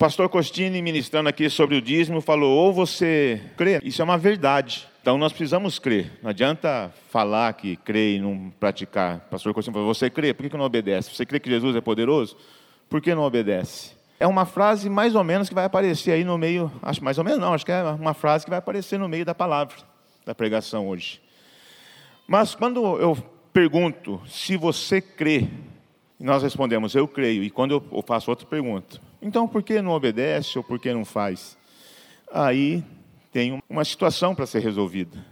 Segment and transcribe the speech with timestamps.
[0.00, 4.88] pastor Costini, ministrando aqui sobre o dízimo, falou: ou você crê, isso é uma verdade.
[5.02, 6.10] Então nós precisamos crer.
[6.22, 9.20] Não adianta falar que crê e não praticar.
[9.30, 11.14] pastor Costini falou: você crê, por que não obedece?
[11.14, 12.34] Você crê que Jesus é poderoso?
[12.88, 13.92] Por que não obedece?
[14.18, 17.24] É uma frase mais ou menos que vai aparecer aí no meio, acho mais ou
[17.24, 19.76] menos não, acho que é uma frase que vai aparecer no meio da palavra,
[20.24, 21.20] da pregação hoje.
[22.26, 23.16] Mas quando eu
[23.52, 25.46] pergunto se você crê,
[26.18, 30.58] nós respondemos eu creio, e quando eu faço outra pergunta, então por que não obedece
[30.58, 31.56] ou por que não faz?
[32.32, 32.84] Aí
[33.32, 35.24] tem uma situação para ser resolvida.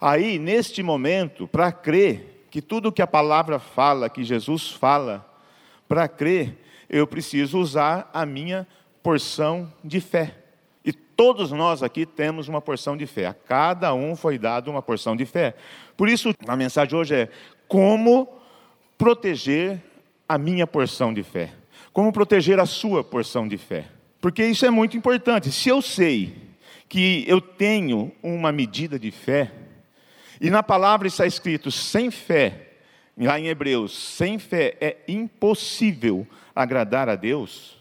[0.00, 5.24] Aí, neste momento, para crer que tudo que a palavra fala, que Jesus fala,
[5.88, 6.58] para crer,
[6.88, 8.66] eu preciso usar a minha
[9.02, 10.36] porção de fé.
[10.84, 13.26] E todos nós aqui temos uma porção de fé.
[13.26, 15.54] A cada um foi dado uma porção de fé.
[15.96, 17.28] Por isso, a mensagem hoje é
[17.68, 18.28] como
[18.98, 19.82] proteger
[20.28, 21.52] a minha porção de fé.
[21.92, 23.86] Como proteger a sua porção de fé.
[24.20, 25.50] Porque isso é muito importante.
[25.50, 26.34] Se eu sei
[26.88, 29.50] que eu tenho uma medida de fé,
[30.40, 32.68] e na palavra está escrito sem fé,
[33.16, 37.78] lá em Hebreus, sem fé é impossível agradar a Deus,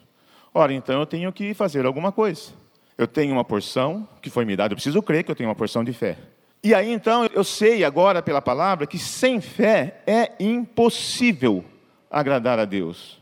[0.54, 2.54] ora, então eu tenho que fazer alguma coisa.
[2.98, 5.56] Eu tenho uma porção que foi me dada, eu preciso crer que eu tenho uma
[5.56, 6.18] porção de fé.
[6.64, 11.66] E aí então eu sei agora pela palavra que sem fé é impossível
[12.10, 13.21] agradar a Deus.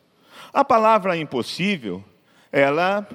[0.54, 2.04] A palavra impossível,
[2.52, 3.08] ela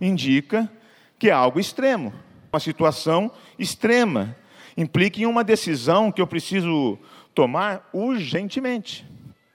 [0.00, 0.70] indica
[1.18, 2.12] que é algo extremo,
[2.52, 4.36] uma situação extrema,
[4.76, 6.98] implica em uma decisão que eu preciso
[7.34, 9.06] tomar urgentemente.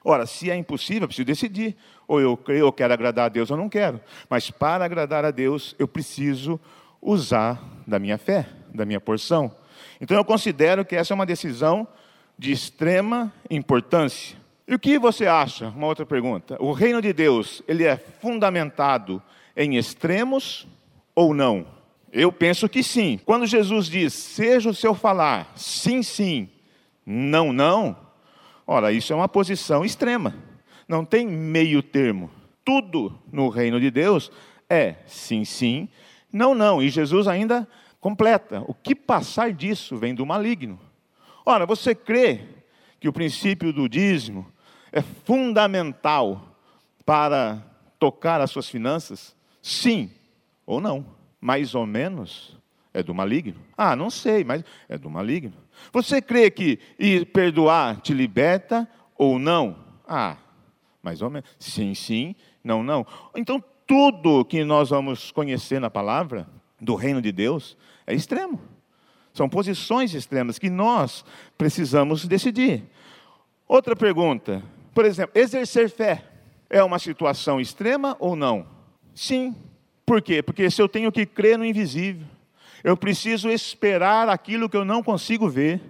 [0.04, 1.76] Ora, se é impossível, eu preciso decidir.
[2.06, 4.00] Ou eu creio, eu quero agradar a Deus, ou não quero.
[4.30, 6.60] Mas para agradar a Deus, eu preciso
[7.02, 9.52] usar da minha fé, da minha porção.
[10.00, 11.88] Então eu considero que essa é uma decisão
[12.38, 14.36] de extrema importância.
[14.68, 15.68] E o que você acha?
[15.68, 16.56] Uma outra pergunta.
[16.60, 19.22] O reino de Deus, ele é fundamentado
[19.56, 20.66] em extremos
[21.14, 21.66] ou não?
[22.12, 23.20] Eu penso que sim.
[23.24, 26.48] Quando Jesus diz, seja o seu falar, sim, sim,
[27.04, 27.96] não, não,
[28.66, 30.34] ora, isso é uma posição extrema.
[30.88, 32.30] Não tem meio termo.
[32.64, 34.30] Tudo no reino de Deus
[34.68, 35.88] é sim, sim,
[36.32, 36.82] não, não.
[36.82, 37.68] E Jesus ainda
[38.00, 38.64] completa.
[38.66, 40.78] O que passar disso vem do maligno.
[41.44, 42.40] Ora, você crê
[42.98, 44.46] que o princípio do dízimo
[44.96, 46.56] é fundamental
[47.04, 47.62] para
[47.98, 49.36] tocar as suas finanças?
[49.60, 50.10] Sim
[50.64, 51.04] ou não?
[51.38, 52.56] Mais ou menos
[52.94, 53.60] é do maligno.
[53.76, 55.52] Ah, não sei, mas é do maligno.
[55.92, 59.76] Você crê que ir perdoar te liberta ou não?
[60.08, 60.38] Ah,
[61.02, 61.46] mais ou menos.
[61.58, 63.06] Sim, sim, não, não.
[63.36, 66.48] Então, tudo que nós vamos conhecer na palavra
[66.80, 68.58] do reino de Deus é extremo.
[69.34, 71.22] São posições extremas que nós
[71.58, 72.82] precisamos decidir.
[73.68, 74.62] Outra pergunta,
[74.96, 76.22] por exemplo, exercer fé
[76.70, 78.66] é uma situação extrema ou não?
[79.14, 79.54] Sim.
[80.06, 80.42] Por quê?
[80.42, 82.26] Porque se eu tenho que crer no invisível,
[82.82, 85.82] eu preciso esperar aquilo que eu não consigo ver.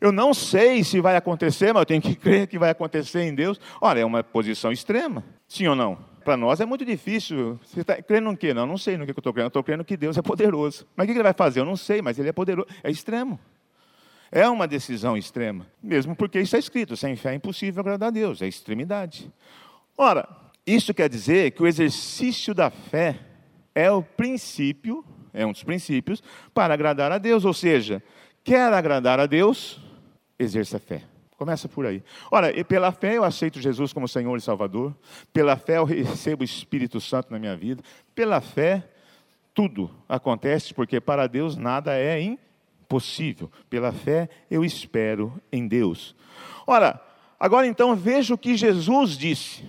[0.00, 3.34] Eu não sei se vai acontecer, mas eu tenho que crer que vai acontecer em
[3.34, 3.60] Deus.
[3.80, 5.98] Olha, é uma posição extrema, sim ou não?
[6.24, 7.58] Para nós é muito difícil.
[7.64, 8.54] Você está crendo no quê?
[8.54, 9.46] Não, não sei no que eu estou crendo.
[9.46, 10.86] Eu estou crendo que Deus é poderoso.
[10.94, 11.58] Mas o que ele vai fazer?
[11.58, 12.68] Eu não sei, mas ele é poderoso.
[12.84, 13.40] É extremo.
[14.30, 15.66] É uma decisão extrema.
[15.82, 18.42] Mesmo porque é escrito: sem fé é impossível agradar a Deus.
[18.42, 19.30] É extremidade.
[19.96, 20.28] Ora,
[20.66, 23.18] isso quer dizer que o exercício da fé
[23.74, 26.22] é o princípio, é um dos princípios,
[26.52, 27.44] para agradar a Deus.
[27.44, 28.02] Ou seja,
[28.44, 29.80] quer agradar a Deus,
[30.38, 31.02] exerça fé.
[31.38, 32.02] Começa por aí.
[32.32, 34.94] Ora, pela fé eu aceito Jesus como Senhor e Salvador.
[35.32, 37.80] Pela fé eu recebo o Espírito Santo na minha vida.
[38.12, 38.90] Pela fé,
[39.54, 42.47] tudo acontece, porque para Deus nada é impossível.
[43.68, 46.14] Pela fé eu espero em Deus.
[46.66, 47.00] Ora,
[47.38, 49.64] agora então veja o que Jesus disse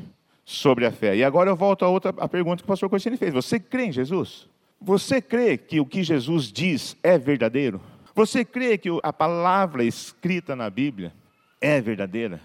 [0.46, 1.16] sobre a fé.
[1.16, 3.34] E agora eu volto a outra a pergunta que o pastor Corsini fez.
[3.34, 4.48] Você crê em Jesus?
[4.82, 7.82] Você crê que o que Jesus diz é verdadeiro?
[8.16, 11.14] Você crê que a palavra escrita na Bíblia
[11.62, 12.42] é verdadeira,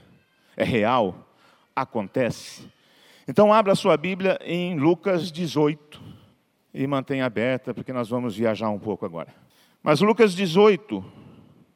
[0.57, 1.29] é real,
[1.75, 2.69] acontece.
[3.27, 6.01] Então, abra a sua Bíblia em Lucas 18
[6.73, 9.44] e mantenha aberta, porque nós vamos viajar um pouco agora.
[9.85, 11.05] Mas Lucas 18,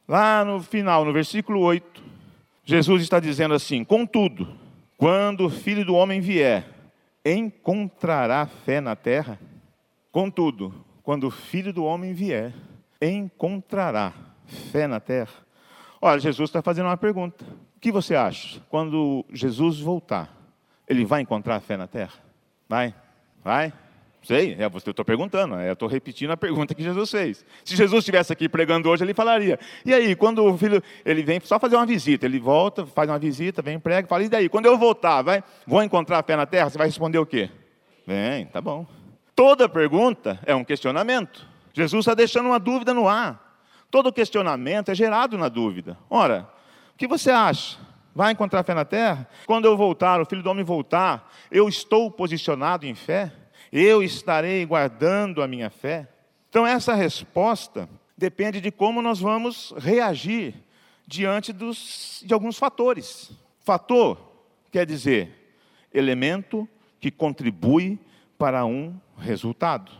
[0.08, 2.02] lá no final, no versículo 8,
[2.64, 4.48] Jesus está dizendo assim: Contudo,
[4.96, 6.66] quando o filho do homem vier,
[7.22, 9.38] encontrará fé na terra?
[10.10, 12.54] Contudo, quando o filho do homem vier,
[13.00, 14.14] encontrará
[14.72, 15.34] fé na terra?
[16.00, 17.44] Olha, Jesus está fazendo uma pergunta.
[17.76, 18.58] O que você acha?
[18.70, 20.34] Quando Jesus voltar,
[20.88, 22.14] ele vai encontrar fé na terra?
[22.66, 22.94] Vai?
[23.44, 23.70] Vai?
[24.22, 27.44] Sei, é, eu estou perguntando, é, eu estou repetindo a pergunta que Jesus fez.
[27.64, 29.58] Se Jesus estivesse aqui pregando hoje, ele falaria.
[29.84, 33.18] E aí, quando o filho, ele vem só fazer uma visita, ele volta, faz uma
[33.18, 34.48] visita, vem, prega, fala, e daí?
[34.48, 36.68] Quando eu voltar, vai, vou encontrar fé na terra?
[36.68, 37.48] Você vai responder o quê?
[38.06, 38.86] Vem, tá bom.
[39.34, 41.46] Toda pergunta é um questionamento.
[41.72, 43.62] Jesus está deixando uma dúvida no ar.
[43.90, 45.96] Todo questionamento é gerado na dúvida.
[46.10, 46.48] Ora,
[46.92, 47.78] o que você acha?
[48.14, 49.28] Vai encontrar fé na terra?
[49.46, 53.32] Quando eu voltar, o filho do homem voltar, eu estou posicionado em fé?
[53.72, 56.08] Eu estarei guardando a minha fé?
[56.48, 60.54] Então, essa resposta depende de como nós vamos reagir
[61.06, 63.30] diante dos, de alguns fatores.
[63.60, 64.18] Fator
[64.70, 65.54] quer dizer
[65.92, 66.68] elemento
[67.00, 67.98] que contribui
[68.36, 69.90] para um resultado.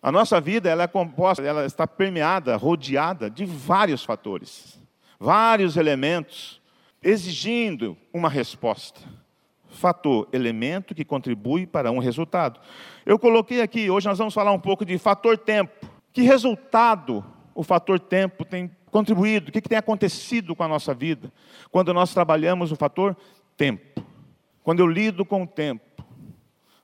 [0.00, 4.80] A nossa vida ela é composta, ela está permeada, rodeada de vários fatores,
[5.18, 6.60] vários elementos
[7.02, 9.00] exigindo uma resposta.
[9.78, 12.60] Fator, elemento que contribui para um resultado.
[13.06, 15.88] Eu coloquei aqui, hoje nós vamos falar um pouco de fator tempo.
[16.12, 19.48] Que resultado o fator tempo tem contribuído?
[19.48, 21.32] O que, tem acontecido com a nossa vida
[21.70, 23.16] quando nós trabalhamos o fator
[23.56, 24.02] tempo?
[24.62, 26.04] Quando eu lido com o tempo.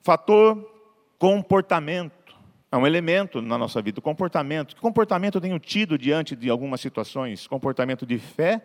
[0.00, 0.70] Fator
[1.18, 2.34] comportamento.
[2.70, 4.74] É um elemento na nossa vida, o comportamento.
[4.74, 7.46] Que comportamento eu tenho tido diante de algumas situações?
[7.46, 8.64] Comportamento de fé,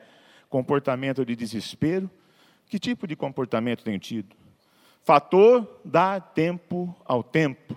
[0.50, 2.10] comportamento de desespero.
[2.70, 4.36] Que tipo de comportamento tenho tido?
[5.04, 7.76] Fator dar tempo ao tempo.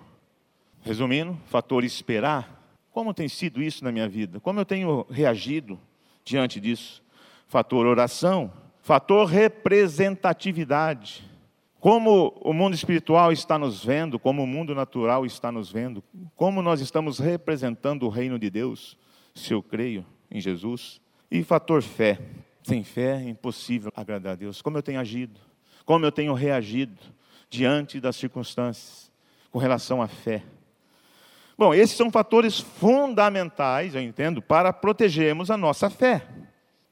[0.81, 2.61] Resumindo, fator esperar.
[2.91, 4.39] Como tem sido isso na minha vida?
[4.39, 5.79] Como eu tenho reagido
[6.23, 7.01] diante disso?
[7.47, 8.53] Fator oração,
[8.83, 11.27] fator representatividade.
[11.79, 16.03] Como o mundo espiritual está nos vendo, como o mundo natural está nos vendo,
[16.35, 18.95] como nós estamos representando o reino de Deus,
[19.33, 21.01] se eu creio em Jesus.
[21.31, 22.19] E fator fé.
[22.63, 24.61] Sem fé é impossível agradar a Deus.
[24.61, 25.39] Como eu tenho agido,
[25.85, 26.99] como eu tenho reagido
[27.49, 29.11] diante das circunstâncias
[29.51, 30.41] com relação à fé.
[31.55, 36.25] Bom, esses são fatores fundamentais, eu entendo, para protegermos a nossa fé.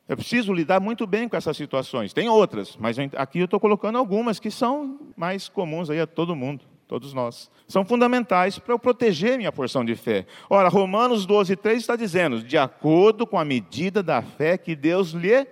[0.07, 2.13] Eu preciso lidar muito bem com essas situações.
[2.13, 6.35] Tem outras, mas aqui eu estou colocando algumas que são mais comuns aí a todo
[6.35, 7.49] mundo, todos nós.
[7.67, 10.27] São fundamentais para eu proteger minha porção de fé.
[10.49, 15.11] Ora, Romanos 12, 3 está dizendo, de acordo com a medida da fé que Deus
[15.11, 15.47] lhe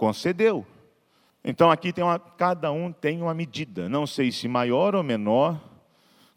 [0.00, 0.64] concedeu.
[1.44, 5.60] Então aqui tem uma, cada um tem uma medida, não sei se maior ou menor,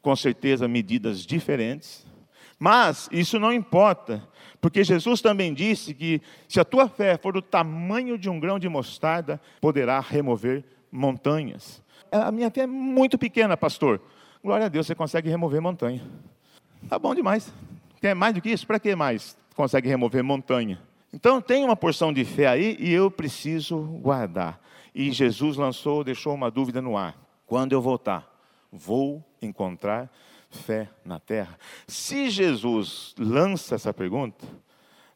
[0.01, 2.06] com certeza medidas diferentes,
[2.60, 4.21] mas isso não importa,
[4.60, 8.60] porque Jesus também disse que se a tua fé for do tamanho de um grão
[8.60, 11.81] de mostarda, poderá remover montanhas.
[12.12, 14.01] É, a minha fé é muito pequena, pastor.
[14.44, 16.01] Glória a Deus, você consegue remover montanha.
[16.89, 17.54] Tá bom demais.
[18.01, 18.68] Quer mais do que isso?
[18.68, 20.81] Para que mais consegue remover montanha?
[21.13, 24.60] Então tem uma porção de fé aí e eu preciso guardar.
[24.95, 27.15] E Jesus lançou, deixou uma dúvida no ar.
[27.45, 28.27] Quando eu voltar,
[28.71, 30.10] vou encontrar
[30.50, 31.57] fé na terra?
[31.88, 34.44] Se Jesus lança essa pergunta,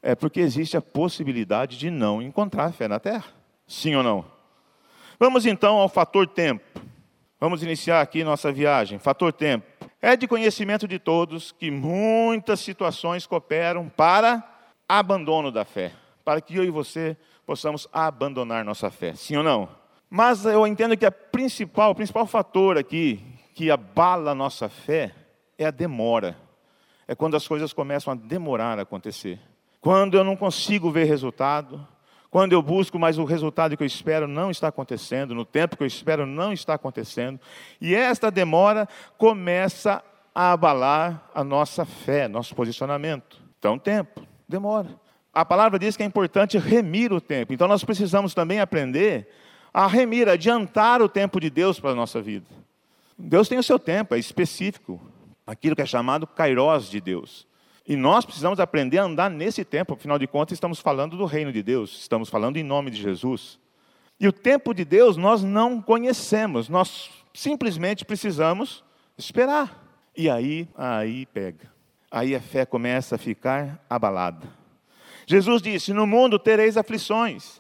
[0.02, 3.26] é porque existe a possibilidade de não encontrar fé na terra.
[3.66, 4.24] Sim ou não?
[5.20, 6.64] Vamos então ao fator tempo.
[7.40, 9.00] Vamos iniciar aqui nossa viagem.
[9.00, 9.66] Fator tempo.
[10.00, 14.57] É de conhecimento de todos que muitas situações cooperam para
[14.88, 15.94] abandono da fé,
[16.24, 19.14] para que eu e você possamos abandonar nossa fé.
[19.14, 19.70] Sim ou não?
[20.10, 23.22] Mas eu entendo que a principal, o principal fator aqui
[23.54, 25.14] que abala a nossa fé
[25.58, 26.38] é a demora.
[27.08, 29.40] É quando as coisas começam a demorar a acontecer.
[29.82, 31.86] Quando eu não consigo ver resultado,
[32.30, 35.84] quando eu busco, mas o resultado que eu espero não está acontecendo, no tempo que
[35.84, 37.40] eu espero não está acontecendo,
[37.80, 38.88] e esta demora
[39.18, 40.04] começa
[40.36, 43.42] a abalar a nossa fé, nosso posicionamento.
[43.58, 44.90] Então, tempo, demora.
[45.34, 49.28] A palavra diz que é importante remir o tempo, então nós precisamos também aprender
[49.74, 52.48] a remir, adiantar o tempo de Deus para a nossa vida.
[53.18, 55.00] Deus tem o seu tempo, é específico
[55.46, 57.48] aquilo que é chamado kairós de Deus.
[57.88, 61.54] E nós precisamos aprender a andar nesse tempo, afinal de contas, estamos falando do reino
[61.54, 63.60] de Deus, estamos falando em nome de Jesus.
[64.20, 68.84] E o tempo de Deus nós não conhecemos, nós simplesmente precisamos
[69.18, 69.86] esperar.
[70.16, 71.77] E aí, aí pega.
[72.10, 74.48] Aí a fé começa a ficar abalada.
[75.26, 77.60] Jesus disse: No mundo tereis aflições,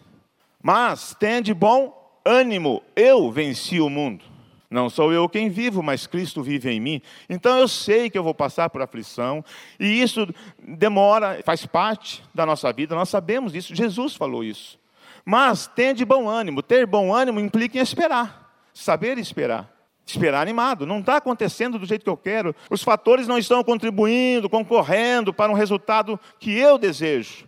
[0.64, 1.94] mas tende bom
[2.26, 4.24] ânimo, eu venci o mundo.
[4.70, 7.02] Não sou eu quem vivo, mas Cristo vive em mim.
[7.30, 9.44] Então eu sei que eu vou passar por aflição,
[9.80, 10.28] e isso
[10.60, 14.78] demora, faz parte da nossa vida, nós sabemos isso, Jesus falou isso.
[15.24, 19.77] Mas tenha de bom ânimo, ter bom ânimo implica em esperar, saber esperar.
[20.08, 24.50] Esperar animado, não está acontecendo do jeito que eu quero, os fatores não estão contribuindo,
[24.50, 27.48] concorrendo para um resultado que eu desejo.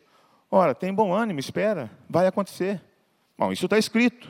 [0.51, 2.81] Ora, tem bom ânimo, espera, vai acontecer.
[3.37, 4.27] Bom, isso está escrito.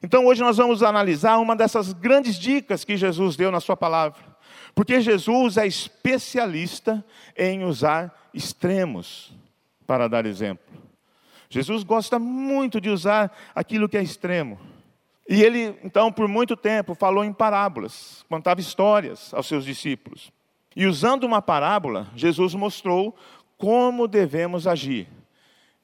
[0.00, 4.20] Então hoje nós vamos analisar uma dessas grandes dicas que Jesus deu na sua palavra.
[4.72, 7.04] Porque Jesus é especialista
[7.36, 9.32] em usar extremos
[9.86, 10.64] para dar exemplo.
[11.48, 14.56] Jesus gosta muito de usar aquilo que é extremo.
[15.30, 20.32] E ele, então, por muito tempo, falou em parábolas, contava histórias aos seus discípulos.
[20.74, 23.14] E usando uma parábola, Jesus mostrou
[23.56, 25.06] como devemos agir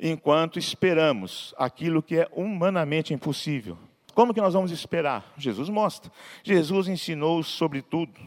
[0.00, 3.78] enquanto esperamos aquilo que é humanamente impossível.
[4.16, 5.32] Como que nós vamos esperar?
[5.38, 6.10] Jesus mostra.
[6.42, 8.20] Jesus ensinou sobre tudo.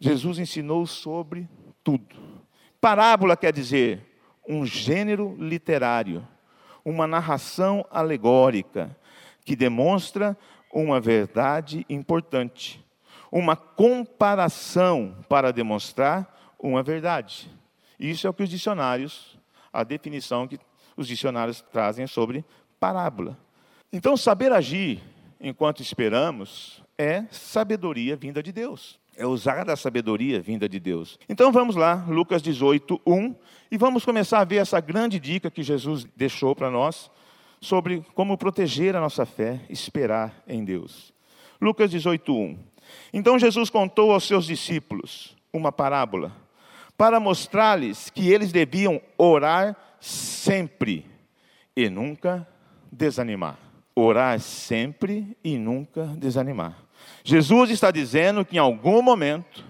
[0.00, 1.48] Jesus ensinou sobre
[1.84, 2.16] tudo.
[2.80, 4.00] Parábola quer dizer
[4.46, 6.26] um gênero literário,
[6.84, 8.96] uma narração alegórica
[9.44, 10.36] que demonstra
[10.74, 12.84] uma verdade importante,
[13.30, 17.48] uma comparação para demonstrar uma verdade.
[17.98, 19.38] Isso é o que os dicionários,
[19.72, 20.58] a definição que
[20.96, 22.44] os dicionários trazem sobre
[22.80, 23.38] parábola.
[23.92, 25.00] Então, saber agir
[25.40, 28.98] enquanto esperamos, é sabedoria vinda de Deus.
[29.16, 31.18] É usar a sabedoria vinda de Deus.
[31.28, 33.34] Então vamos lá, Lucas 18, 1,
[33.70, 37.10] e vamos começar a ver essa grande dica que Jesus deixou para nós
[37.64, 41.12] sobre como proteger a nossa fé, esperar em Deus.
[41.60, 42.58] Lucas 18, 1.
[43.12, 46.32] Então Jesus contou aos seus discípulos uma parábola
[46.96, 51.06] para mostrar-lhes que eles deviam orar sempre
[51.76, 52.46] e nunca
[52.92, 53.58] desanimar
[53.94, 56.76] orar sempre e nunca desanimar.
[57.22, 59.64] Jesus está dizendo que em algum momento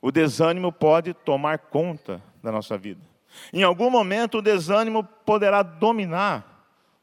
[0.00, 3.00] o desânimo pode tomar conta da nossa vida.
[3.52, 6.55] Em algum momento o desânimo poderá dominar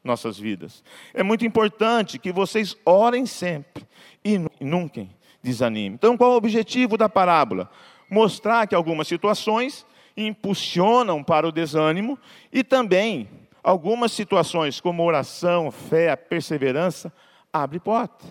[0.04, 0.84] nossas vidas.
[1.12, 3.86] É muito importante que vocês orem sempre
[4.24, 5.06] e nunca
[5.42, 5.94] desanimem.
[5.94, 7.70] Então, qual é o objetivo da parábola?
[8.08, 12.18] Mostrar que algumas situações impulsionam para o desânimo
[12.52, 13.28] e também
[13.64, 17.10] Algumas situações, como oração, fé, perseverança,
[17.50, 18.26] abre porta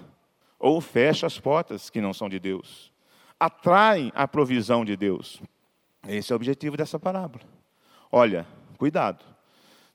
[0.60, 2.94] ou fecha as portas que não são de Deus.
[3.40, 5.42] Atraem a provisão de Deus.
[6.08, 7.44] Esse é o objetivo dessa parábola.
[8.12, 8.46] Olha,
[8.78, 9.26] cuidado.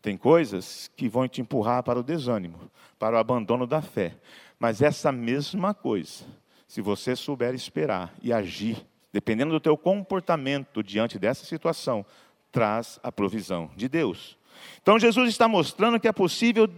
[0.01, 4.15] Tem coisas que vão te empurrar para o desânimo, para o abandono da fé.
[4.59, 6.25] Mas essa mesma coisa,
[6.67, 12.05] se você souber esperar e agir, dependendo do teu comportamento diante dessa situação,
[12.51, 14.37] traz a provisão de Deus.
[14.83, 16.69] Então Jesus está mostrando que é possível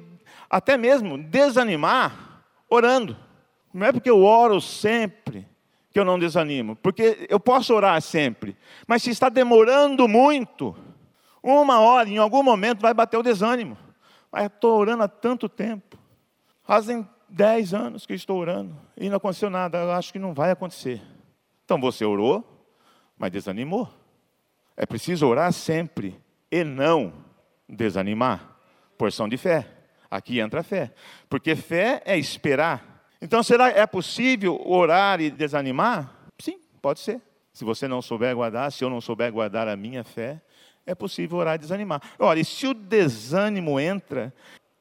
[0.49, 3.17] até mesmo desanimar orando.
[3.73, 5.47] Não é porque eu oro sempre
[5.93, 10.77] que eu não desanimo, porque eu posso orar sempre, mas se está demorando muito,
[11.43, 13.77] uma hora, em algum momento, vai bater o desânimo.
[14.31, 15.99] Mas estou orando há tanto tempo,
[16.63, 20.51] fazem dez anos que estou orando e não aconteceu nada, eu acho que não vai
[20.51, 21.01] acontecer.
[21.65, 22.45] Então você orou,
[23.19, 23.89] mas desanimou.
[24.77, 26.21] É preciso orar sempre
[26.51, 27.13] e não
[27.69, 28.57] desanimar.
[28.97, 29.67] Porção de fé.
[30.11, 30.93] Aqui entra a fé.
[31.29, 33.05] Porque fé é esperar.
[33.23, 36.11] Então, será é possível orar e desanimar?
[36.41, 37.21] Sim, pode ser.
[37.53, 40.41] Se você não souber guardar, se eu não souber guardar a minha fé,
[40.87, 42.01] é possível orar e desanimar.
[42.19, 44.33] Olha, e se o desânimo entra,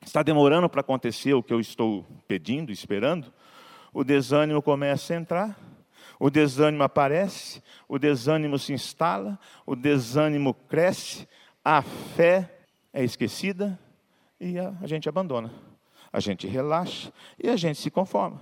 [0.01, 3.31] está demorando para acontecer o que eu estou pedindo, esperando,
[3.93, 5.59] o desânimo começa a entrar,
[6.19, 11.27] o desânimo aparece, o desânimo se instala, o desânimo cresce,
[11.63, 12.59] a fé
[12.93, 13.79] é esquecida
[14.39, 15.51] e a gente abandona.
[16.11, 18.41] A gente relaxa e a gente se conforma.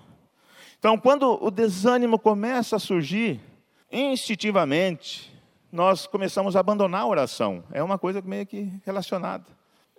[0.80, 3.42] Então, quando o desânimo começa a surgir,
[3.92, 5.37] instintivamente,
[5.72, 7.64] nós começamos a abandonar a oração.
[7.72, 9.46] É uma coisa meio que relacionada.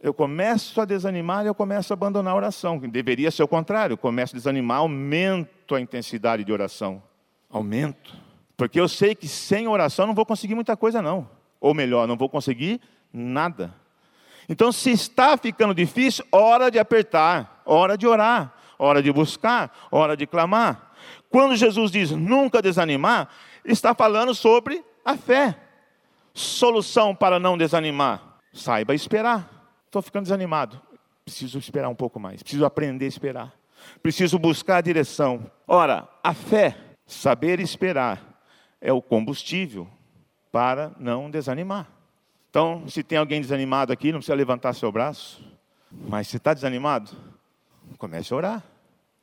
[0.01, 2.79] Eu começo a desanimar e eu começo a abandonar a oração.
[2.79, 3.95] Deveria ser o contrário.
[3.95, 7.03] Eu começo a desanimar, aumento a intensidade de oração.
[7.51, 8.15] Aumento.
[8.57, 11.29] Porque eu sei que sem oração não vou conseguir muita coisa, não.
[11.61, 12.81] Ou melhor, não vou conseguir
[13.13, 13.75] nada.
[14.49, 20.17] Então, se está ficando difícil, hora de apertar, hora de orar, hora de buscar, hora
[20.17, 20.93] de clamar.
[21.29, 23.29] Quando Jesus diz nunca desanimar,
[23.65, 25.57] está falando sobre a fé.
[26.35, 29.49] Solução para não desanimar: saiba esperar.
[29.87, 30.81] Estou ficando desanimado.
[31.25, 32.43] Preciso esperar um pouco mais.
[32.43, 33.55] Preciso aprender a esperar.
[34.03, 35.51] Preciso buscar a direção.
[35.67, 36.77] Ora, a fé,
[37.07, 38.41] saber esperar,
[38.81, 39.89] é o combustível
[40.53, 41.89] para não desanimar.
[42.51, 45.45] Então, se tem alguém desanimado aqui, não precisa levantar seu braço.
[45.91, 47.11] Mas se está desanimado,
[47.99, 48.65] comece a orar.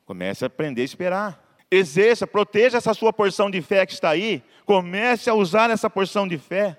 [0.05, 1.44] Comece a aprender a esperar.
[1.69, 4.43] Exerça, proteja essa sua porção de fé que está aí.
[4.65, 6.77] Comece a usar essa porção de fé.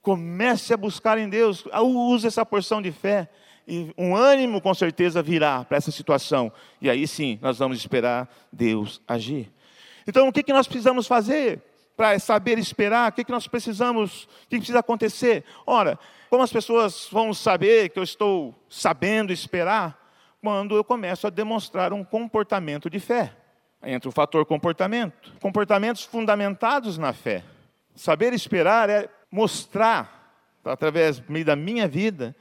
[0.00, 1.64] Comece a buscar em Deus.
[1.82, 3.28] Use essa porção de fé.
[3.66, 6.52] E um ânimo com certeza virá para essa situação.
[6.80, 9.52] E aí sim, nós vamos esperar Deus agir.
[10.06, 11.62] Então, o que, que nós precisamos fazer?
[11.98, 15.44] para saber esperar, o que, que nós precisamos, o que precisa acontecer?
[15.66, 15.98] Ora,
[16.30, 19.98] como as pessoas vão saber que eu estou sabendo esperar?
[20.40, 23.32] Quando eu começo a demonstrar um comportamento de fé.
[23.82, 25.32] Entra o fator comportamento.
[25.40, 27.44] Comportamentos fundamentados na fé.
[27.94, 32.34] Saber esperar é mostrar, através da minha vida,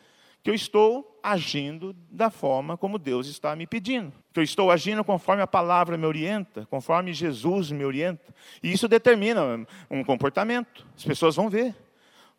[0.43, 4.13] que eu estou agindo da forma como Deus está me pedindo.
[4.31, 8.33] Que eu estou agindo conforme a palavra me orienta, conforme Jesus me orienta.
[8.63, 10.85] E isso determina um comportamento.
[10.95, 11.75] As pessoas vão ver.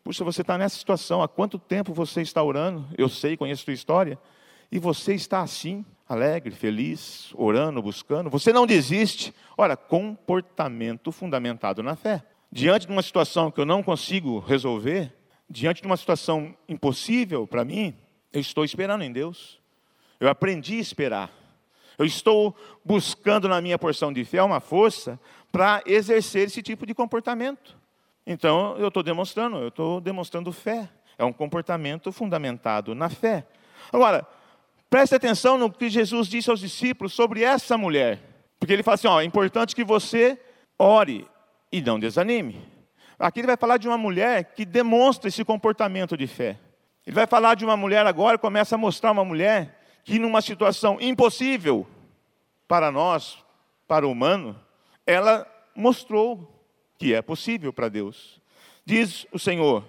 [0.03, 2.87] Puxa, você está nessa situação, há quanto tempo você está orando?
[2.97, 4.19] Eu sei, conheço a sua história.
[4.71, 8.31] E você está assim, alegre, feliz, orando, buscando.
[8.31, 9.31] Você não desiste.
[9.55, 12.23] Ora, comportamento fundamentado na fé.
[12.51, 15.13] Diante de uma situação que eu não consigo resolver,
[15.47, 17.95] diante de uma situação impossível para mim,
[18.33, 19.59] eu estou esperando em Deus.
[20.19, 21.31] Eu aprendi a esperar.
[21.95, 25.19] Eu estou buscando na minha porção de fé uma força
[25.51, 27.77] para exercer esse tipo de comportamento.
[28.25, 30.89] Então, eu estou demonstrando, eu estou demonstrando fé.
[31.19, 33.45] É um comportamento fundamentado na fé.
[33.91, 34.25] Agora,
[34.89, 38.19] preste atenção no que Jesus disse aos discípulos sobre essa mulher.
[38.59, 40.39] Porque ele fala assim: ó, é importante que você
[40.77, 41.27] ore
[41.71, 42.61] e não desanime.
[43.17, 46.57] Aqui ele vai falar de uma mulher que demonstra esse comportamento de fé.
[47.05, 50.97] Ele vai falar de uma mulher agora, começa a mostrar uma mulher que, numa situação
[51.01, 51.85] impossível
[52.67, 53.43] para nós,
[53.87, 54.59] para o humano,
[55.05, 56.63] ela mostrou
[56.97, 58.39] que é possível para Deus.
[58.85, 59.83] Diz o Senhor,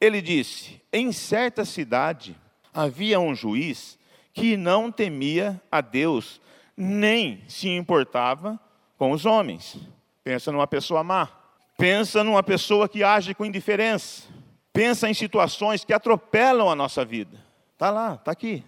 [0.00, 2.36] ele disse: em certa cidade
[2.72, 3.97] havia um juiz
[4.38, 6.40] que não temia a Deus,
[6.76, 8.58] nem se importava
[8.96, 9.76] com os homens.
[10.22, 11.28] Pensa numa pessoa má.
[11.76, 14.28] Pensa numa pessoa que age com indiferença.
[14.72, 17.36] Pensa em situações que atropelam a nossa vida.
[17.72, 18.64] Está lá, está aqui,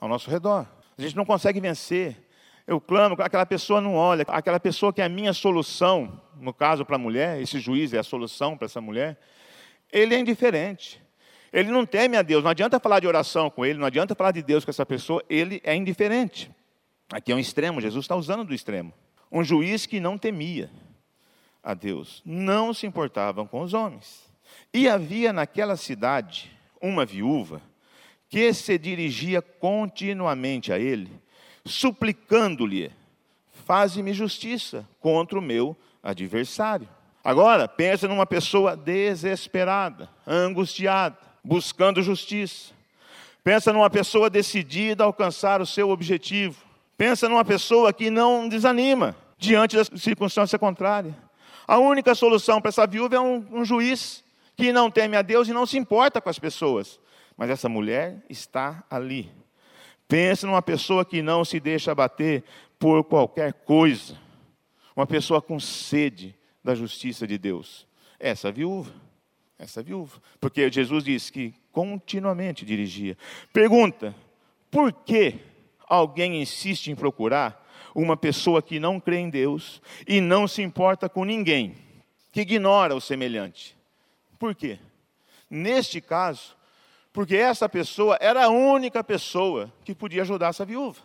[0.00, 0.66] ao nosso redor.
[0.96, 2.16] A gente não consegue vencer.
[2.66, 6.84] Eu clamo, aquela pessoa não olha, aquela pessoa que é a minha solução, no caso
[6.84, 9.18] para a mulher, esse juiz é a solução para essa mulher,
[9.92, 10.99] ele é indiferente.
[11.52, 14.30] Ele não teme a Deus, não adianta falar de oração com ele, não adianta falar
[14.30, 16.50] de Deus com essa pessoa, ele é indiferente.
[17.12, 18.92] Aqui é um extremo, Jesus está usando do extremo.
[19.32, 20.70] Um juiz que não temia
[21.62, 24.30] a Deus, não se importavam com os homens.
[24.72, 27.60] E havia naquela cidade uma viúva
[28.28, 31.10] que se dirigia continuamente a ele,
[31.64, 32.92] suplicando-lhe:
[33.66, 36.88] Faze-me justiça contra o meu adversário.
[37.22, 42.72] Agora, pensa numa pessoa desesperada, angustiada, buscando justiça.
[43.42, 46.62] Pensa numa pessoa decidida a alcançar o seu objetivo.
[46.96, 51.16] Pensa numa pessoa que não desanima diante da circunstância contrária.
[51.66, 54.22] A única solução para essa viúva é um, um juiz
[54.56, 57.00] que não teme a Deus e não se importa com as pessoas.
[57.36, 59.30] Mas essa mulher está ali.
[60.06, 62.44] Pense numa pessoa que não se deixa abater
[62.78, 64.18] por qualquer coisa.
[64.94, 67.86] Uma pessoa com sede da justiça de Deus.
[68.18, 68.92] Essa viúva.
[69.60, 70.20] Essa viúva.
[70.40, 73.16] Porque Jesus disse que continuamente dirigia.
[73.52, 74.14] Pergunta:
[74.70, 75.38] por que
[75.86, 81.08] alguém insiste em procurar uma pessoa que não crê em Deus e não se importa
[81.08, 81.74] com ninguém,
[82.32, 83.76] que ignora o semelhante.
[84.38, 84.78] Por quê?
[85.48, 86.56] Neste caso,
[87.12, 91.00] porque essa pessoa era a única pessoa que podia ajudar essa viúva.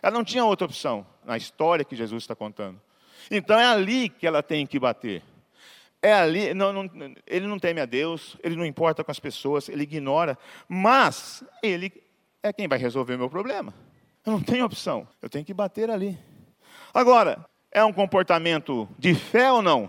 [0.00, 2.80] Ela não tinha outra opção na história que Jesus está contando.
[3.30, 5.22] Então é ali que ela tem que bater.
[6.04, 6.90] É ali, não, não,
[7.26, 10.36] ele não teme a Deus, ele não importa com as pessoas, ele ignora,
[10.68, 11.90] mas ele
[12.42, 13.72] é quem vai resolver o meu problema.
[14.22, 15.08] Eu não tenho opção.
[15.22, 16.18] Eu tenho que bater ali.
[16.92, 19.88] Agora, é um comportamento de fé ou não?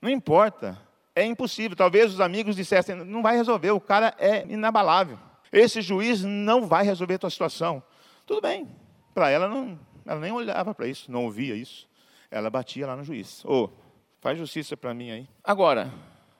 [0.00, 0.76] Não importa.
[1.14, 1.76] É impossível.
[1.76, 5.16] Talvez os amigos dissessem: não vai resolver, o cara é inabalável.
[5.52, 7.80] Esse juiz não vai resolver a tua situação.
[8.26, 8.68] Tudo bem.
[9.14, 11.88] Para ela, não, ela nem olhava para isso, não ouvia isso.
[12.32, 13.44] Ela batia lá no juiz.
[13.44, 13.81] Ô, oh,
[14.22, 15.28] faz justiça para mim aí.
[15.42, 15.92] Agora,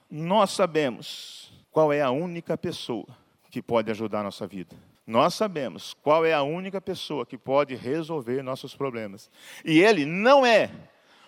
[0.09, 3.05] nós sabemos qual é a única pessoa
[3.51, 4.75] que pode ajudar a nossa vida.
[5.05, 9.29] Nós sabemos qual é a única pessoa que pode resolver nossos problemas.
[9.65, 10.71] E ele não é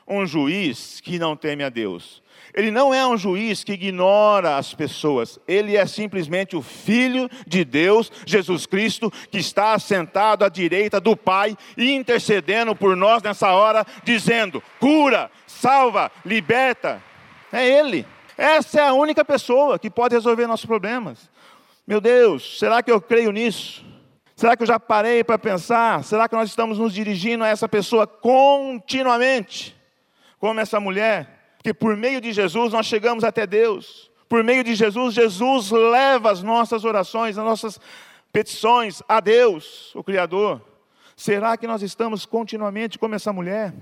[0.08, 2.24] um juiz que não teme a Deus.
[2.54, 5.38] Ele não é um juiz que ignora as pessoas.
[5.46, 11.18] Ele é simplesmente o Filho de Deus, Jesus Cristo, que está assentado à direita do
[11.18, 17.04] Pai intercedendo por nós nessa hora, dizendo: cura, salva, liberta.
[17.52, 18.06] É Ele.
[18.38, 21.30] Essa é a única pessoa que pode resolver nossos problemas.
[21.86, 23.84] Meu Deus, será que eu creio nisso?
[24.36, 26.04] Será que eu já parei para pensar?
[26.04, 29.75] Será que nós estamos nos dirigindo a essa pessoa continuamente?
[30.46, 31.56] Como essa mulher?
[31.58, 34.12] Porque por meio de Jesus nós chegamos até Deus.
[34.30, 37.80] Por meio de Jesus, Jesus leva as nossas orações, as nossas
[38.32, 40.62] petições a Deus, o Criador.
[41.16, 43.74] Será que nós estamos continuamente como essa mulher?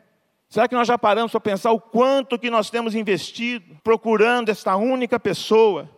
[0.47, 4.73] Será que nós já paramos para pensar o quanto que nós temos investido procurando esta
[4.78, 5.89] única pessoa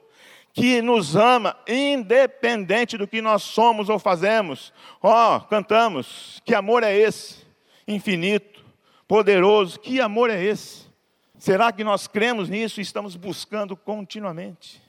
[0.52, 4.74] que nos ama, independente do que nós somos ou fazemos.
[5.00, 7.46] Ó, oh, cantamos, que amor é esse?
[7.88, 8.55] Infinito,
[9.08, 10.86] poderoso, que amor é esse?
[11.38, 14.82] Será que nós cremos nisso e estamos buscando continuamente?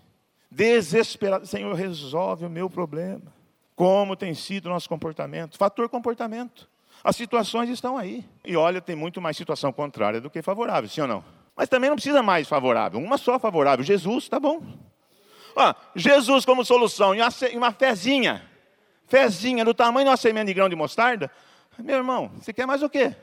[0.50, 3.34] Desesperado, Senhor, resolve o meu problema.
[3.74, 5.58] Como tem sido o nosso comportamento?
[5.58, 6.68] Fator comportamento.
[7.04, 8.24] As situações estão aí.
[8.44, 11.24] E olha, tem muito mais situação contrária do que favorável, sim ou não?
[11.54, 13.84] Mas também não precisa mais favorável, uma só favorável.
[13.84, 14.62] Jesus, tá bom.
[15.56, 17.20] Ah, Jesus como solução, e
[17.56, 18.42] uma, fezinha,
[19.06, 21.30] fezinha do tamanho de uma semente de grão de mostarda.
[21.78, 23.14] Meu irmão, você quer mais o quê?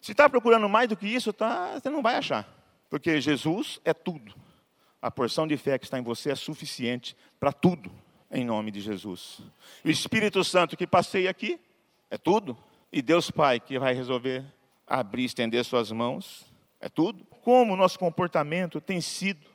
[0.00, 2.48] Se está procurando mais do que isso, tá, você não vai achar.
[2.88, 4.34] Porque Jesus é tudo.
[5.00, 7.90] A porção de fé que está em você é suficiente para tudo,
[8.30, 9.40] em nome de Jesus.
[9.84, 11.60] O Espírito Santo que passei aqui
[12.10, 12.56] é tudo.
[12.90, 14.44] E Deus Pai que vai resolver
[14.86, 16.46] abrir, estender suas mãos,
[16.80, 17.24] é tudo.
[17.42, 19.46] Como o nosso comportamento tem sido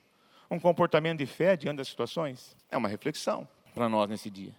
[0.49, 2.55] um comportamento de fé diante das situações?
[2.69, 4.53] É uma reflexão para nós nesse dia.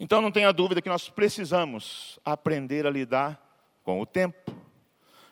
[0.00, 3.40] Então não tenha dúvida que nós precisamos aprender a lidar
[3.84, 4.47] com o tempo.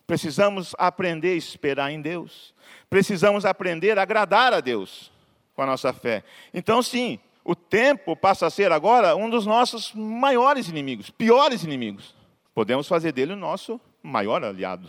[0.07, 2.55] Precisamos aprender a esperar em Deus.
[2.89, 5.11] Precisamos aprender a agradar a Deus
[5.55, 6.23] com a nossa fé.
[6.55, 12.15] Então, sim, o tempo passa a ser agora um dos nossos maiores inimigos, piores inimigos.
[12.55, 14.89] Podemos fazer dele o nosso maior aliado.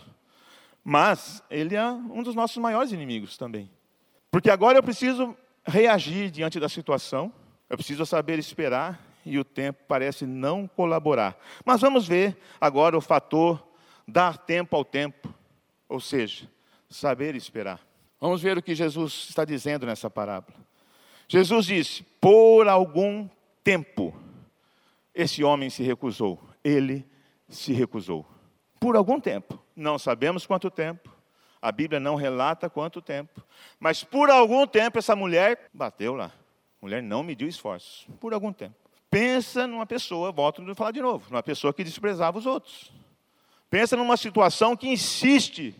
[0.84, 3.70] Mas ele é um dos nossos maiores inimigos também.
[4.30, 7.32] Porque agora eu preciso reagir diante da situação,
[7.68, 11.36] eu preciso saber esperar e o tempo parece não colaborar.
[11.64, 13.67] Mas vamos ver agora o fator
[14.08, 15.32] dar tempo ao tempo,
[15.86, 16.48] ou seja,
[16.88, 17.78] saber esperar.
[18.18, 20.56] Vamos ver o que Jesus está dizendo nessa parábola.
[21.28, 23.28] Jesus disse: Por algum
[23.62, 24.18] tempo,
[25.14, 26.42] esse homem se recusou.
[26.64, 27.06] Ele
[27.48, 28.26] se recusou.
[28.80, 29.62] Por algum tempo.
[29.76, 31.14] Não sabemos quanto tempo.
[31.60, 33.44] A Bíblia não relata quanto tempo.
[33.78, 36.26] Mas por algum tempo essa mulher bateu lá.
[36.26, 36.32] A
[36.80, 38.06] mulher não mediu esforços.
[38.20, 38.74] Por algum tempo.
[39.10, 42.92] Pensa numa pessoa, volto a falar de novo, numa pessoa que desprezava os outros.
[43.70, 45.74] Pensa numa situação que insiste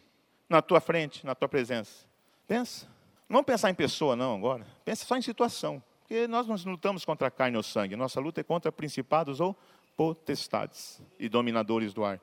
[0.48, 2.06] na tua frente, na tua presença.
[2.46, 2.86] Pensa.
[3.28, 4.66] Não vamos pensar em pessoa, não, agora.
[4.84, 5.82] Pensa só em situação.
[6.00, 7.96] Porque nós não lutamos contra carne ou sangue.
[7.96, 9.56] Nossa luta é contra principados ou
[9.96, 12.20] potestades e dominadores do ar.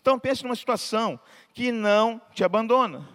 [0.00, 1.18] Então pense numa situação
[1.52, 3.06] que não te abandona.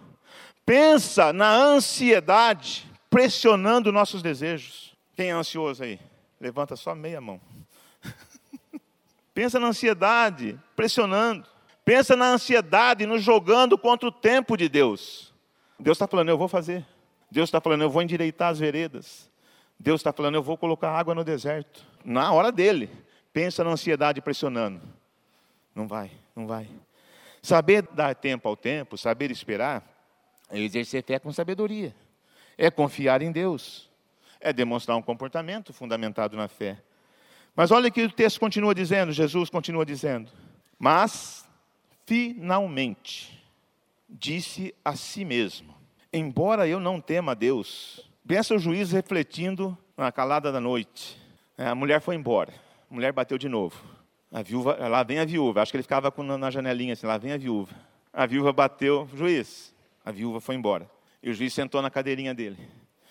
[0.64, 4.96] Pensa na ansiedade pressionando nossos desejos.
[5.16, 5.98] Quem é ansioso aí?
[6.40, 7.40] Levanta só meia mão.
[9.34, 11.51] Pensa na ansiedade pressionando.
[11.84, 15.32] Pensa na ansiedade nos jogando contra o tempo de Deus.
[15.78, 16.86] Deus está falando, eu vou fazer.
[17.30, 19.30] Deus está falando, eu vou endireitar as veredas.
[19.78, 21.84] Deus está falando, eu vou colocar água no deserto.
[22.04, 22.88] Na hora dele.
[23.32, 24.80] Pensa na ansiedade pressionando.
[25.74, 26.68] Não vai, não vai.
[27.40, 29.82] Saber dar tempo ao tempo, saber esperar,
[30.50, 31.94] é exercer fé com sabedoria.
[32.58, 33.90] É confiar em Deus.
[34.38, 36.78] É demonstrar um comportamento fundamentado na fé.
[37.56, 40.30] Mas olha que o texto continua dizendo, Jesus continua dizendo.
[40.78, 41.48] Mas,
[42.06, 43.42] finalmente,
[44.08, 45.74] disse a si mesmo:
[46.12, 51.20] Embora eu não tema a Deus, pensa o juiz refletindo na calada da noite.
[51.56, 52.52] É, a mulher foi embora
[52.92, 53.82] a mulher bateu de novo.
[54.30, 55.62] A viúva, lá vem a viúva.
[55.62, 57.74] Acho que ele ficava na janelinha assim, lá vem a viúva.
[58.12, 59.74] A viúva bateu, juiz.
[60.04, 60.90] A viúva foi embora.
[61.22, 62.58] E o juiz sentou na cadeirinha dele.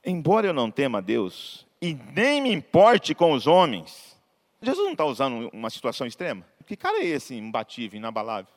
[0.05, 4.15] Embora eu não tema a Deus e nem me importe com os homens,
[4.61, 6.45] Jesus não está usando uma situação extrema?
[6.67, 8.53] Que cara é esse imbatível, inabalável?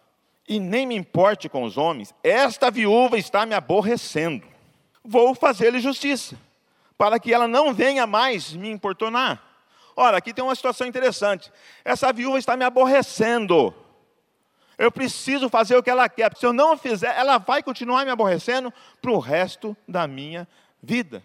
[0.46, 4.46] E nem me importe com os homens, esta viúva está me aborrecendo.
[5.02, 6.36] Vou fazer-lhe justiça,
[6.98, 9.42] para que ela não venha mais me importunar.
[9.96, 11.52] Ora, aqui tem uma situação interessante.
[11.84, 13.74] Essa viúva está me aborrecendo.
[14.76, 16.36] Eu preciso fazer o que ela quer.
[16.36, 20.48] Se eu não fizer, ela vai continuar me aborrecendo para o resto da minha
[20.82, 21.22] vida.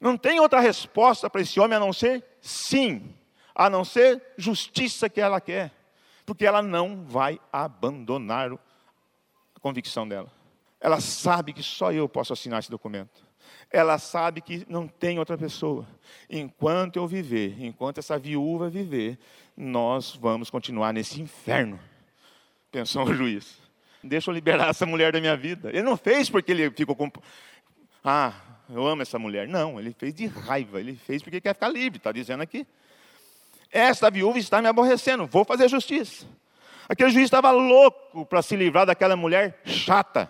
[0.00, 3.14] Não tem outra resposta para esse homem a não ser sim,
[3.54, 5.70] a não ser justiça que ela quer,
[6.24, 10.30] porque ela não vai abandonar a convicção dela.
[10.80, 13.32] Ela sabe que só eu posso assinar esse documento
[13.72, 15.86] ela sabe que não tem outra pessoa.
[16.28, 19.18] Enquanto eu viver, enquanto essa viúva viver,
[19.56, 21.80] nós vamos continuar nesse inferno.
[22.70, 23.58] Pensou o juiz.
[24.04, 25.70] Deixa eu liberar essa mulher da minha vida.
[25.70, 27.10] Ele não fez porque ele ficou com.
[28.04, 28.34] Ah,
[28.68, 29.46] eu amo essa mulher.
[29.48, 30.80] Não, ele fez de raiva.
[30.80, 32.66] Ele fez porque quer ficar livre, está dizendo aqui.
[33.72, 36.26] Esta viúva está me aborrecendo, vou fazer justiça.
[36.88, 40.28] Aquele juiz estava louco para se livrar daquela mulher chata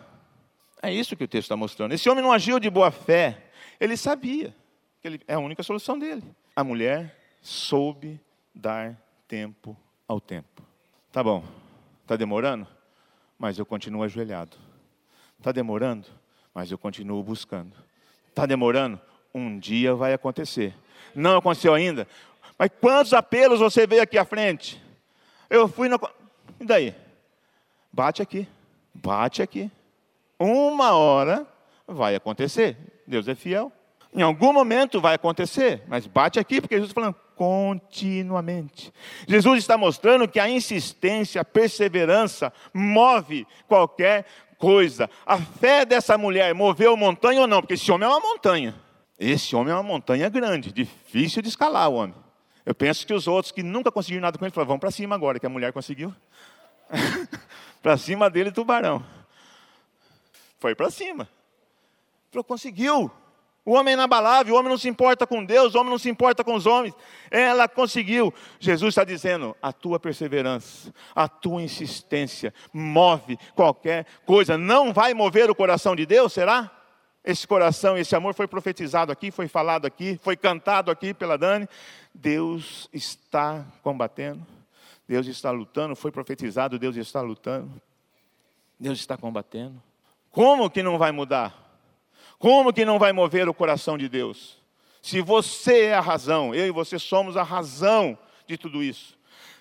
[0.82, 1.92] é isso que o texto está mostrando.
[1.92, 3.44] Esse homem não agiu de boa fé.
[3.78, 4.52] Ele sabia
[5.00, 6.24] que ele, é a única solução dele.
[6.56, 8.20] A mulher soube
[8.52, 9.76] dar tempo
[10.08, 10.62] ao tempo.
[11.12, 11.44] Tá bom,
[12.02, 12.66] está demorando?
[13.38, 14.56] Mas eu continuo ajoelhado.
[15.38, 16.08] Está demorando?
[16.52, 17.76] Mas eu continuo buscando.
[18.28, 19.00] Está demorando?
[19.32, 20.74] Um dia vai acontecer.
[21.14, 22.08] Não aconteceu ainda?
[22.62, 24.80] Mas quantos apelos você veio aqui à frente?
[25.50, 25.98] Eu fui no.
[26.60, 26.94] E daí?
[27.92, 28.46] Bate aqui.
[28.94, 29.68] Bate aqui.
[30.38, 31.44] Uma hora
[31.88, 32.76] vai acontecer.
[33.04, 33.72] Deus é fiel.
[34.14, 38.92] Em algum momento vai acontecer, mas bate aqui, porque Jesus está falando, continuamente.
[39.26, 44.24] Jesus está mostrando que a insistência, a perseverança move qualquer
[44.56, 45.10] coisa.
[45.26, 47.60] A fé dessa mulher moveu montanha ou não?
[47.60, 48.72] Porque esse homem é uma montanha.
[49.18, 52.21] Esse homem é uma montanha grande, difícil de escalar o homem.
[52.64, 55.14] Eu penso que os outros que nunca conseguiram nada com ele falaram: vamos para cima
[55.14, 56.14] agora, que a mulher conseguiu.
[57.82, 59.04] para cima dele, tubarão.
[60.60, 61.28] Foi para cima.
[62.30, 63.10] Falou, conseguiu.
[63.64, 66.10] O homem é inabalável, o homem não se importa com Deus, o homem não se
[66.10, 66.94] importa com os homens.
[67.30, 68.34] Ela conseguiu.
[68.58, 74.58] Jesus está dizendo: a tua perseverança, a tua insistência move qualquer coisa.
[74.58, 76.81] Não vai mover o coração de Deus, será?
[77.24, 81.68] Esse coração, esse amor foi profetizado aqui, foi falado aqui, foi cantado aqui pela Dani.
[82.12, 84.44] Deus está combatendo,
[85.06, 87.70] Deus está lutando, foi profetizado, Deus está lutando,
[88.78, 89.80] Deus está combatendo.
[90.32, 91.62] Como que não vai mudar?
[92.38, 94.60] Como que não vai mover o coração de Deus?
[95.00, 99.16] Se você é a razão, eu e você somos a razão de tudo isso.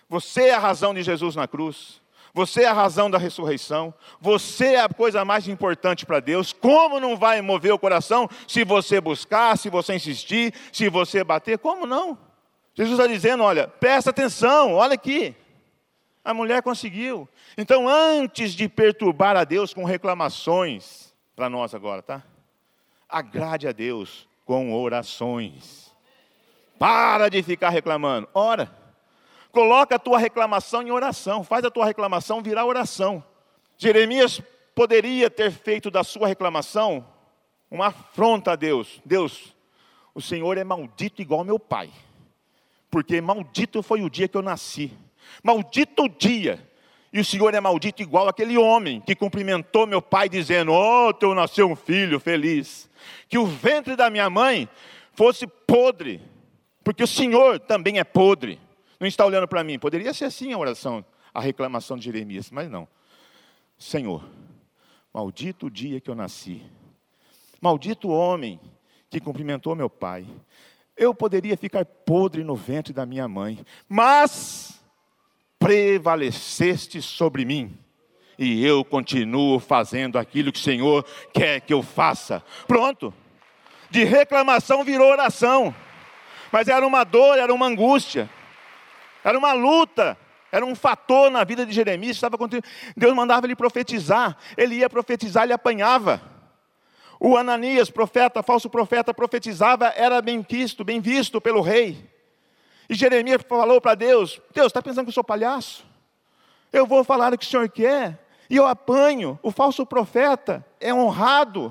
[0.09, 2.00] Você é a razão de Jesus na cruz.
[2.33, 3.93] Você é a razão da ressurreição.
[4.19, 6.53] Você é a coisa mais importante para Deus.
[6.53, 11.57] Como não vai mover o coração se você buscar, se você insistir, se você bater?
[11.57, 12.17] Como não?
[12.73, 15.35] Jesus está dizendo: olha, presta atenção, olha aqui.
[16.23, 17.27] A mulher conseguiu.
[17.57, 22.23] Então, antes de perturbar a Deus com reclamações, para nós agora, tá?
[23.11, 25.91] agrade a Deus com orações.
[26.79, 28.27] Para de ficar reclamando.
[28.33, 28.80] Ora.
[29.51, 31.43] Coloca a tua reclamação em oração.
[31.43, 33.23] Faz a tua reclamação virar oração.
[33.77, 34.41] Jeremias
[34.73, 37.05] poderia ter feito da sua reclamação
[37.69, 39.01] uma afronta a Deus.
[39.05, 39.55] Deus,
[40.13, 41.89] o Senhor é maldito igual meu pai.
[42.89, 44.91] Porque maldito foi o dia que eu nasci.
[45.43, 46.59] Maldito o dia
[47.13, 51.35] e o Senhor é maldito igual aquele homem que cumprimentou meu pai dizendo: Oh, teu
[51.35, 52.89] nasceu um filho feliz.
[53.27, 54.69] Que o ventre da minha mãe
[55.13, 56.21] fosse podre,
[56.83, 58.59] porque o Senhor também é podre.
[59.01, 59.79] Não está olhando para mim.
[59.79, 62.87] Poderia ser assim a oração, a reclamação de Jeremias, mas não.
[63.75, 64.23] Senhor,
[65.11, 66.61] maldito o dia que eu nasci.
[67.59, 68.59] Maldito o homem
[69.09, 70.27] que cumprimentou meu pai.
[70.95, 74.79] Eu poderia ficar podre no ventre da minha mãe, mas
[75.57, 77.75] prevaleceste sobre mim,
[78.37, 82.43] e eu continuo fazendo aquilo que o Senhor quer que eu faça.
[82.67, 83.11] Pronto.
[83.89, 85.73] De reclamação virou oração.
[86.51, 88.29] Mas era uma dor, era uma angústia,
[89.23, 90.17] era uma luta,
[90.51, 92.17] era um fator na vida de Jeremias.
[92.17, 92.37] Estava
[92.95, 96.21] Deus mandava ele profetizar, ele ia profetizar, ele apanhava.
[97.19, 102.09] O Ananias, profeta, falso profeta, profetizava, era bem visto, bem visto pelo rei.
[102.89, 105.85] E Jeremias falou para Deus: Deus, está pensando que eu sou palhaço?
[106.73, 109.39] Eu vou falar o que o Senhor quer, e eu apanho.
[109.43, 111.67] O falso profeta é honrado.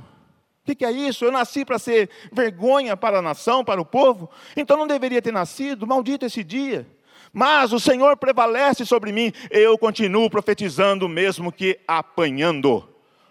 [0.63, 1.25] O que, que é isso?
[1.25, 5.33] Eu nasci para ser vergonha para a nação, para o povo, então não deveria ter
[5.33, 6.87] nascido, maldito esse dia.
[7.33, 12.89] Mas o Senhor prevalece sobre mim, eu continuo profetizando, mesmo que apanhando.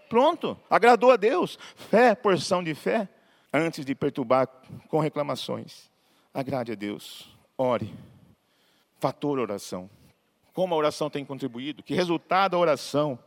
[0.07, 1.59] Pronto, agradou a Deus.
[1.75, 3.07] Fé, porção de fé,
[3.53, 4.47] antes de perturbar
[4.87, 5.89] com reclamações.
[6.33, 7.29] Agrade a Deus.
[7.57, 7.93] Ore.
[8.99, 9.89] Fator oração.
[10.53, 11.83] Como a oração tem contribuído?
[11.83, 13.19] Que resultado a oração,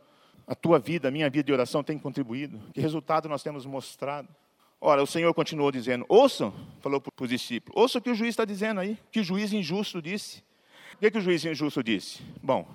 [0.45, 2.59] a tua vida, a minha vida de oração tem contribuído?
[2.73, 4.27] Que resultado nós temos mostrado?
[4.79, 8.31] Ora, o Senhor continuou dizendo: ouçam, falou para os discípulos, ouçam o que o juiz
[8.31, 10.43] está dizendo aí, que o juiz injusto disse.
[10.93, 12.21] O que, que o juiz injusto disse?
[12.41, 12.67] Bom,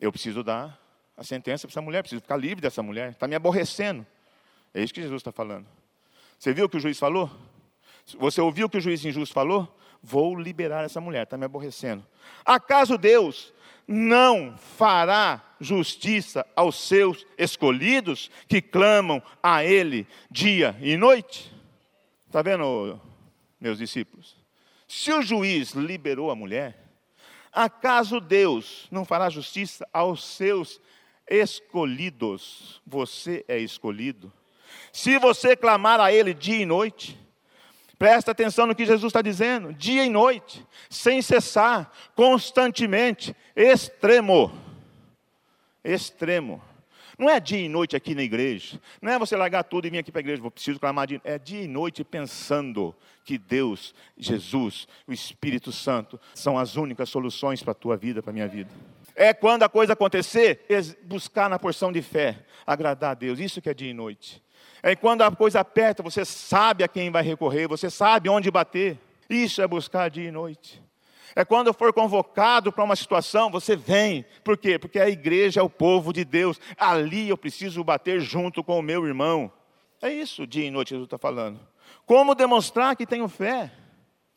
[0.00, 0.78] eu preciso dar
[1.16, 4.06] a sentença para essa mulher, preciso ficar livre dessa mulher, está me aborrecendo.
[4.72, 5.66] É isso que Jesus está falando.
[6.38, 7.30] Você viu o que o juiz falou?
[8.18, 9.76] Você ouviu o que o juiz injusto falou?
[10.02, 12.04] vou liberar essa mulher, está me aborrecendo.
[12.44, 13.52] Acaso Deus
[13.86, 21.52] não fará justiça aos seus escolhidos que clamam a Ele dia e noite?
[22.26, 23.00] Está vendo,
[23.60, 24.36] meus discípulos?
[24.88, 26.89] Se o juiz liberou a mulher,
[27.52, 30.80] acaso Deus não fará justiça aos seus
[31.28, 32.80] escolhidos?
[32.86, 34.32] Você é escolhido.
[34.92, 37.18] Se você clamar a Ele dia e noite,
[38.00, 44.50] Presta atenção no que Jesus está dizendo, dia e noite, sem cessar, constantemente, extremo.
[45.84, 46.62] Extremo.
[47.20, 48.80] Não é dia e noite aqui na igreja.
[49.02, 50.40] Não é você largar tudo e vir aqui para a igreja.
[50.40, 51.20] Vou preciso clamar dia.
[51.22, 57.62] É dia e noite pensando que Deus, Jesus, o Espírito Santo são as únicas soluções
[57.62, 58.70] para a tua vida, para a minha vida.
[59.14, 60.64] É quando a coisa acontecer,
[61.02, 63.38] buscar na porção de fé, agradar a Deus.
[63.38, 64.42] Isso que é dia e noite.
[64.82, 68.98] É quando a coisa aperta, você sabe a quem vai recorrer, você sabe onde bater.
[69.28, 70.82] Isso é buscar dia e noite.
[71.34, 74.24] É quando for convocado para uma situação, você vem.
[74.44, 74.78] Por quê?
[74.78, 76.60] Porque a igreja é o povo de Deus.
[76.76, 79.50] Ali eu preciso bater junto com o meu irmão.
[80.02, 81.60] É isso, dia e noite, Jesus está falando.
[82.06, 83.70] Como demonstrar que tenho fé?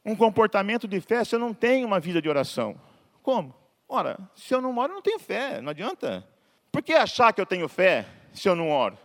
[0.06, 2.80] um comportamento de fé se eu não tenho uma vida de oração?
[3.22, 3.56] Como?
[3.88, 6.28] Ora, se eu não oro, eu não tenho fé, não adianta.
[6.72, 8.98] Por que achar que eu tenho fé se eu não oro?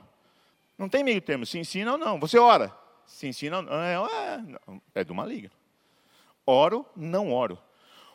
[0.77, 2.19] Não tem meio termo, se ensina ou não.
[2.19, 2.75] Você ora,
[3.07, 3.75] se ensina ou não.
[3.75, 5.51] É, é, é do maligno.
[6.47, 7.59] Oro, não oro.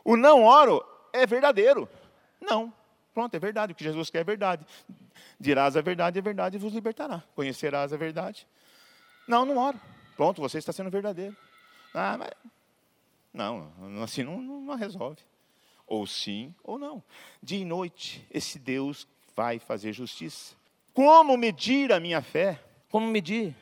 [0.04, 1.88] O não oro é verdadeiro.
[2.42, 2.74] Não.
[3.14, 3.74] Pronto, é verdade.
[3.74, 4.66] O que Jesus quer é verdade.
[5.40, 7.24] Dirás a verdade, a verdade vos libertará.
[7.36, 8.48] Conhecerás a verdade.
[9.28, 9.80] Não, não oro.
[10.16, 11.36] Pronto, você está sendo verdadeiro.
[11.94, 12.32] Ah, mas.
[13.34, 13.72] Não,
[14.04, 15.22] assim não, não resolve.
[15.88, 17.04] Ou sim ou não.
[17.42, 20.56] Dia e noite, esse Deus vai fazer justiça.
[20.94, 22.60] Como medir a minha fé?
[22.90, 23.56] Como medir?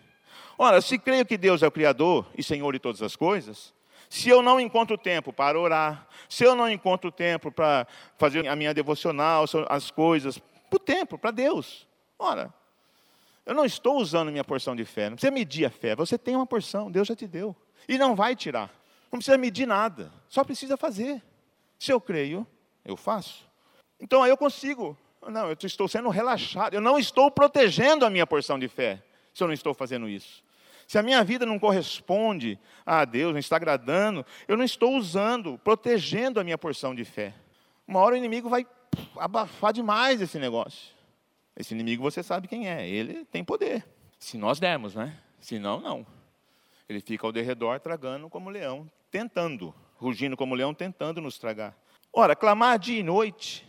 [0.58, 3.74] Ora, se creio que Deus é o Criador e Senhor de todas as coisas,
[4.12, 8.58] se eu não encontro tempo para orar, se eu não encontro tempo para fazer a
[8.58, 11.88] minha devocional, as coisas, para o tempo, para Deus.
[12.20, 12.54] Ora,
[13.46, 15.10] eu não estou usando minha porção de fé.
[15.10, 15.96] Não precisa medir a fé.
[15.96, 17.56] Você tem uma porção, Deus já te deu.
[17.88, 18.70] E não vai tirar.
[19.10, 20.12] Não precisa medir nada.
[20.28, 21.24] Só precisa fazer.
[21.80, 22.46] Se eu creio,
[22.84, 23.48] eu faço.
[23.98, 24.98] Então aí eu consigo.
[25.26, 26.74] Não, eu estou sendo relaxado.
[26.74, 29.02] Eu não estou protegendo a minha porção de fé
[29.34, 30.44] se eu não estou fazendo isso.
[30.92, 35.58] Se a minha vida não corresponde a Deus, não está agradando, eu não estou usando,
[35.60, 37.34] protegendo a minha porção de fé.
[37.88, 38.68] Uma hora o inimigo vai
[39.16, 40.94] abafar demais esse negócio.
[41.56, 43.88] Esse inimigo você sabe quem é, ele tem poder.
[44.20, 45.18] Se nós dermos, né?
[45.40, 46.06] Se não, não.
[46.90, 51.74] Ele fica ao derredor tragando como leão, tentando, rugindo como leão, tentando nos tragar.
[52.12, 53.66] Ora, clamar dia e noite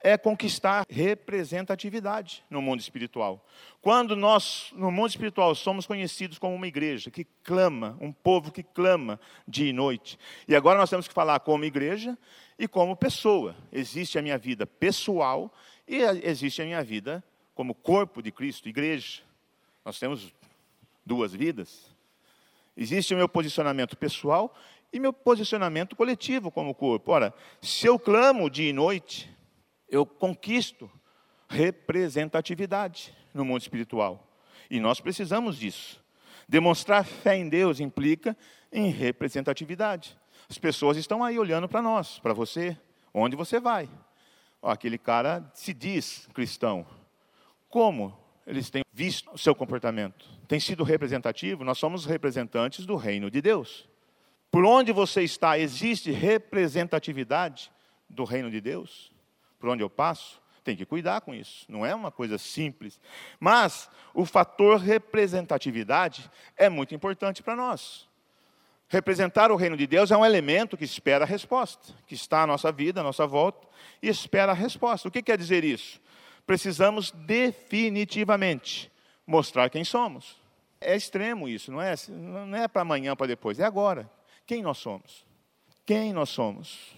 [0.00, 3.44] é conquistar representatividade no mundo espiritual.
[3.80, 8.62] Quando nós, no mundo espiritual, somos conhecidos como uma igreja que clama, um povo que
[8.62, 10.18] clama dia e noite.
[10.46, 12.16] E agora nós temos que falar como igreja
[12.58, 13.56] e como pessoa.
[13.72, 15.52] Existe a minha vida pessoal
[15.88, 17.22] e existe a minha vida
[17.54, 19.22] como corpo de Cristo, igreja.
[19.84, 20.32] Nós temos
[21.04, 21.94] duas vidas.
[22.76, 24.54] Existe o meu posicionamento pessoal
[24.92, 27.12] e meu posicionamento coletivo como corpo.
[27.12, 27.32] Ora,
[27.62, 29.34] se eu clamo dia e noite,
[29.88, 30.90] eu conquisto
[31.48, 34.26] representatividade no mundo espiritual.
[34.70, 36.02] E nós precisamos disso.
[36.48, 38.36] Demonstrar fé em Deus implica
[38.72, 40.16] em representatividade.
[40.48, 42.76] As pessoas estão aí olhando para nós, para você,
[43.12, 43.88] onde você vai.
[44.62, 46.86] Ó, aquele cara se diz cristão.
[47.68, 50.26] Como eles têm visto o seu comportamento?
[50.46, 51.64] Tem sido representativo?
[51.64, 53.88] Nós somos representantes do reino de Deus.
[54.50, 57.70] Por onde você está, existe representatividade
[58.08, 59.12] do reino de Deus?
[59.58, 61.64] Por onde eu passo, tem que cuidar com isso.
[61.68, 63.00] Não é uma coisa simples.
[63.38, 68.08] Mas o fator representatividade é muito importante para nós.
[68.88, 72.46] Representar o reino de Deus é um elemento que espera a resposta, que está à
[72.46, 73.66] nossa vida, à nossa volta,
[74.02, 75.08] e espera a resposta.
[75.08, 76.00] O que quer dizer isso?
[76.46, 78.90] Precisamos definitivamente
[79.26, 80.36] mostrar quem somos.
[80.80, 81.94] É extremo isso, não é?
[82.08, 84.08] Não é para amanhã, para depois, é agora.
[84.46, 85.26] Quem nós somos?
[85.84, 86.94] Quem nós somos?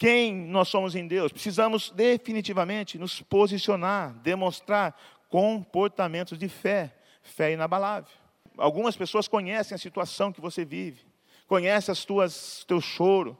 [0.00, 8.10] Quem nós somos em Deus, precisamos definitivamente nos posicionar, demonstrar comportamentos de fé, fé inabalável.
[8.56, 11.04] Algumas pessoas conhecem a situação que você vive,
[11.46, 13.36] conhecem as tuas teu choro.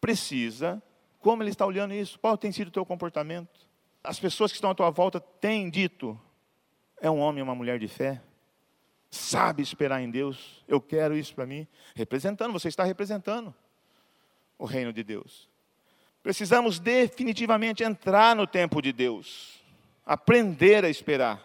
[0.00, 0.82] Precisa,
[1.20, 2.18] como ele está olhando isso?
[2.18, 3.68] Qual tem sido o teu comportamento?
[4.02, 6.18] As pessoas que estão à tua volta têm dito:
[6.98, 8.22] é um homem ou uma mulher de fé?
[9.10, 10.64] Sabe esperar em Deus?
[10.66, 11.68] Eu quero isso para mim.
[11.94, 13.54] Representando, você está representando
[14.58, 15.52] o reino de Deus.
[16.24, 19.62] Precisamos definitivamente entrar no tempo de Deus,
[20.06, 21.38] aprender a esperar.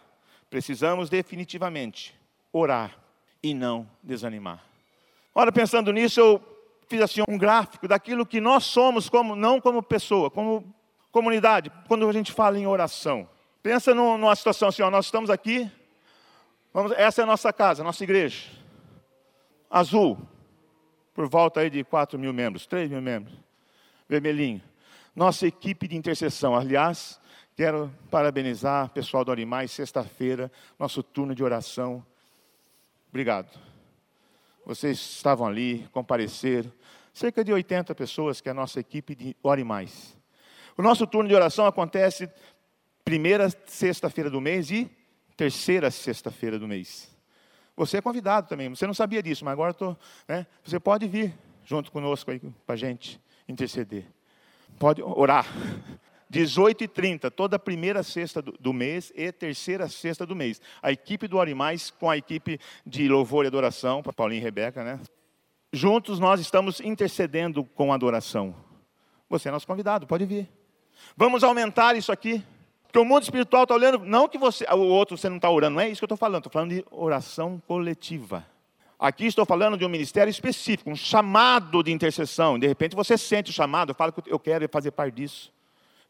[0.50, 2.16] Precisamos definitivamente
[2.54, 2.98] orar
[3.44, 4.64] e não desanimar.
[5.36, 6.42] Ora, pensando nisso, eu
[6.88, 10.74] fiz assim um gráfico daquilo que nós somos, como, não como pessoa, como
[11.12, 13.28] comunidade, quando a gente fala em oração.
[13.62, 15.70] Pensa numa situação assim, ó, nós estamos aqui,
[16.74, 18.48] vamos, essa é a nossa casa, a nossa igreja.
[19.70, 20.18] Azul,
[21.14, 23.49] por volta aí de 4 mil membros, 3 mil membros.
[24.10, 24.62] Vermelhinho
[25.20, 26.56] nossa equipe de intercessão.
[26.56, 27.20] Aliás,
[27.54, 32.06] quero parabenizar o pessoal do Animais, sexta-feira, nosso turno de oração.
[33.10, 33.50] Obrigado.
[34.66, 36.72] Vocês estavam ali, compareceram.
[37.14, 40.18] Cerca de 80 pessoas, que é a nossa equipe de Ore Mais.
[40.78, 42.30] O nosso turno de oração acontece
[43.04, 44.90] primeira sexta-feira do mês e
[45.36, 47.14] terceira sexta-feira do mês.
[47.76, 49.98] Você é convidado também, você não sabia disso, mas agora tô,
[50.28, 51.34] né, você pode vir
[51.66, 53.20] junto conosco aí para a gente
[53.50, 54.06] interceder.
[54.78, 55.46] Pode orar.
[56.30, 60.62] 18 e 30, toda primeira sexta do, mês e terceira sexta do mês.
[60.82, 64.84] A equipe do Animais com a equipe de louvor e adoração, para Paulinho e Rebeca,
[64.84, 65.00] né?
[65.74, 68.56] Juntos nós estamos intercedendo com adoração.
[69.28, 70.48] Você é nosso convidado, pode vir.
[71.18, 72.44] Vamos aumentar isso aqui.
[72.84, 75.76] Porque o mundo espiritual está olhando, não que você, o outro você não está orando,
[75.76, 78.46] não é isso que eu estou falando, estou falando de oração coletiva.
[79.00, 82.60] Aqui estou falando de um ministério específico, um chamado de intercessão.
[82.60, 85.54] De repente você sente o chamado, fala que eu quero fazer parte disso.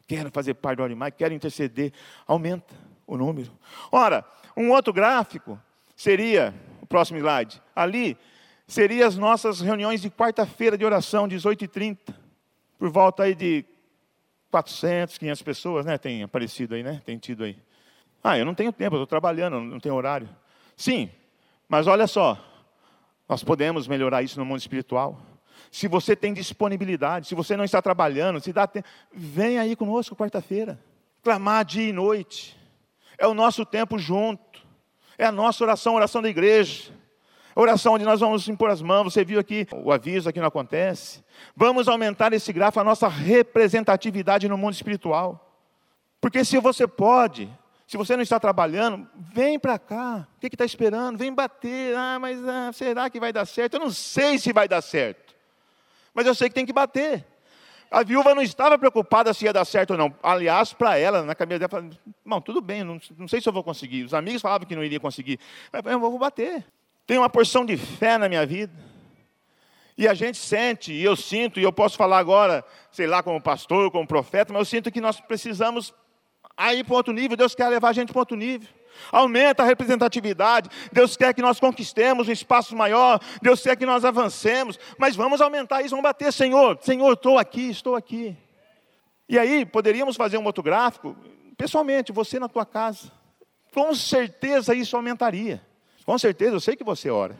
[0.08, 1.92] Quero fazer parte do Orimai, quero interceder.
[2.26, 2.74] Aumenta
[3.06, 3.52] o número.
[3.92, 4.24] Ora,
[4.56, 5.56] um outro gráfico
[5.94, 8.18] seria, o próximo slide, ali,
[8.66, 11.96] seria as nossas reuniões de quarta-feira de oração, 18h30.
[12.76, 13.64] Por volta aí de
[14.50, 15.96] 400, 500 pessoas, né?
[15.96, 17.00] Tem aparecido aí, né?
[17.04, 17.56] Tem tido aí.
[18.22, 20.28] Ah, eu não tenho tempo, eu estou trabalhando, não tenho horário.
[20.76, 21.08] Sim,
[21.68, 22.49] mas olha só,
[23.30, 25.16] nós podemos melhorar isso no mundo espiritual.
[25.70, 30.16] Se você tem disponibilidade, se você não está trabalhando, se dá tempo, vem aí conosco
[30.16, 30.82] quarta-feira.
[31.22, 32.58] Clamar dia e noite.
[33.16, 34.66] É o nosso tempo junto.
[35.16, 36.90] É a nossa oração, a oração da igreja.
[37.54, 39.04] A oração onde nós vamos impor as mãos.
[39.12, 41.22] Você viu aqui o aviso, aqui não acontece.
[41.54, 45.56] Vamos aumentar esse gráfico, a nossa representatividade no mundo espiritual.
[46.20, 47.48] Porque se você pode,
[47.90, 50.24] se você não está trabalhando, vem para cá.
[50.36, 51.18] O que está esperando?
[51.18, 51.96] Vem bater.
[51.96, 53.74] Ah, mas ah, será que vai dar certo?
[53.74, 55.34] Eu não sei se vai dar certo.
[56.14, 57.26] Mas eu sei que tem que bater.
[57.90, 60.14] A viúva não estava preocupada se ia dar certo ou não.
[60.22, 61.90] Aliás, para ela, na cabeça dela,
[62.24, 64.04] não, tudo bem, não, não, sei se eu vou conseguir.
[64.04, 65.40] Os amigos falavam que não iria conseguir.
[65.72, 66.64] Mas eu vou bater.
[67.08, 68.72] Tem uma porção de fé na minha vida.
[69.98, 73.40] E a gente sente, e eu sinto, e eu posso falar agora, sei lá, como
[73.40, 75.92] pastor, como profeta, mas eu sinto que nós precisamos
[76.60, 78.68] aí para outro nível, Deus quer levar a gente para outro nível.
[79.10, 84.04] Aumenta a representatividade, Deus quer que nós conquistemos um espaço maior, Deus quer que nós
[84.04, 88.36] avancemos, mas vamos aumentar isso, vamos bater, Senhor, Senhor, estou aqui, estou aqui.
[89.26, 91.16] E aí, poderíamos fazer um outro gráfico,
[91.56, 93.10] pessoalmente, você na tua casa,
[93.72, 95.62] com certeza isso aumentaria,
[96.04, 97.38] com certeza, eu sei que você ora,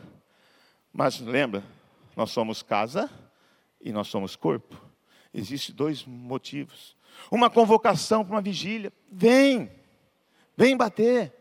[0.91, 1.63] mas lembra,
[2.15, 3.07] nós somos casa
[3.79, 4.75] e nós somos corpo,
[5.31, 6.95] existem dois motivos,
[7.29, 8.91] uma convocação para uma vigília.
[9.11, 9.71] Vem,
[10.55, 11.33] vem bater.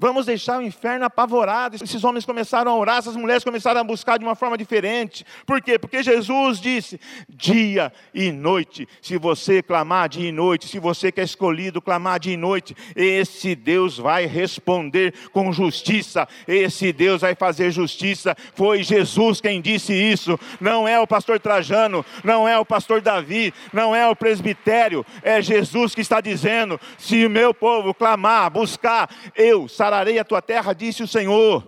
[0.00, 1.76] Vamos deixar o inferno apavorado.
[1.76, 5.26] Esses homens começaram a orar, essas mulheres começaram a buscar de uma forma diferente.
[5.44, 5.78] Por quê?
[5.78, 6.98] Porque Jesus disse:
[7.28, 8.88] dia e noite.
[9.02, 12.74] Se você clamar dia e noite, se você que é escolhido clamar dia e noite,
[12.96, 16.26] esse Deus vai responder com justiça.
[16.48, 18.34] Esse Deus vai fazer justiça.
[18.54, 20.40] Foi Jesus quem disse isso.
[20.58, 25.04] Não é o pastor Trajano, não é o pastor Davi, não é o presbitério.
[25.22, 30.40] É Jesus que está dizendo: se o meu povo clamar, buscar, eu sararei a tua
[30.40, 31.66] terra, disse o Senhor.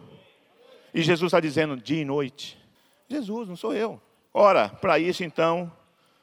[0.95, 2.57] E Jesus está dizendo dia e noite.
[3.09, 4.01] Jesus, não sou eu.
[4.33, 5.71] Ora, para isso então,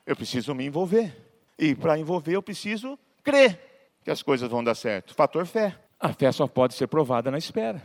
[0.06, 1.14] eu preciso me envolver.
[1.58, 3.60] E para envolver, eu preciso crer
[4.02, 5.14] que as coisas vão dar certo.
[5.14, 5.78] Fator fé.
[6.00, 7.84] A fé só pode ser provada na espera.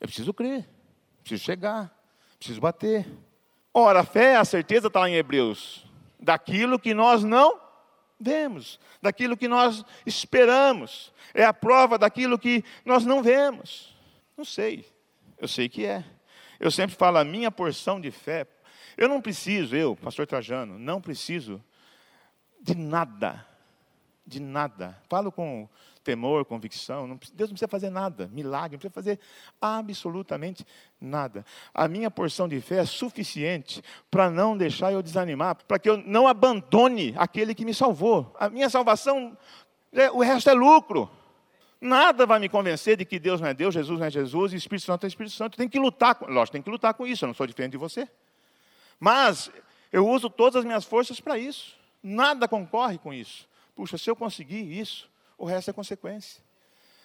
[0.00, 0.64] Eu preciso crer,
[1.22, 1.92] preciso chegar,
[2.38, 3.04] preciso bater.
[3.74, 5.84] Ora, a fé, a certeza está lá em Hebreus.
[6.20, 7.60] Daquilo que nós não
[8.22, 13.94] vemos, daquilo que nós esperamos, é a prova daquilo que nós não vemos.
[14.36, 14.86] Não sei,
[15.38, 16.04] eu sei que é.
[16.58, 18.46] Eu sempre falo, a minha porção de fé,
[18.96, 21.62] eu não preciso, eu, pastor Trajano, não preciso
[22.60, 23.44] de nada,
[24.24, 24.96] de nada.
[25.08, 25.68] Falo com
[26.02, 27.06] temor, convicção.
[27.06, 29.20] Não, Deus não precisa fazer nada, milagre, não precisa fazer
[29.60, 30.66] absolutamente
[31.00, 31.44] nada.
[31.72, 35.96] A minha porção de fé é suficiente para não deixar eu desanimar, para que eu
[35.96, 38.34] não abandone aquele que me salvou.
[38.38, 39.36] A minha salvação,
[39.92, 41.10] é, o resto é lucro.
[41.80, 44.56] Nada vai me convencer de que Deus não é Deus, Jesus não é Jesus e
[44.56, 45.56] Espírito Santo é Espírito Santo.
[45.56, 47.24] Tem que lutar, com, lógico, tem que lutar com isso.
[47.24, 48.08] Eu não sou diferente de você.
[49.00, 49.50] Mas
[49.92, 51.76] eu uso todas as minhas forças para isso.
[52.00, 53.48] Nada concorre com isso.
[53.74, 55.10] Puxa, se eu conseguir isso,
[55.42, 56.40] o resto é consequência.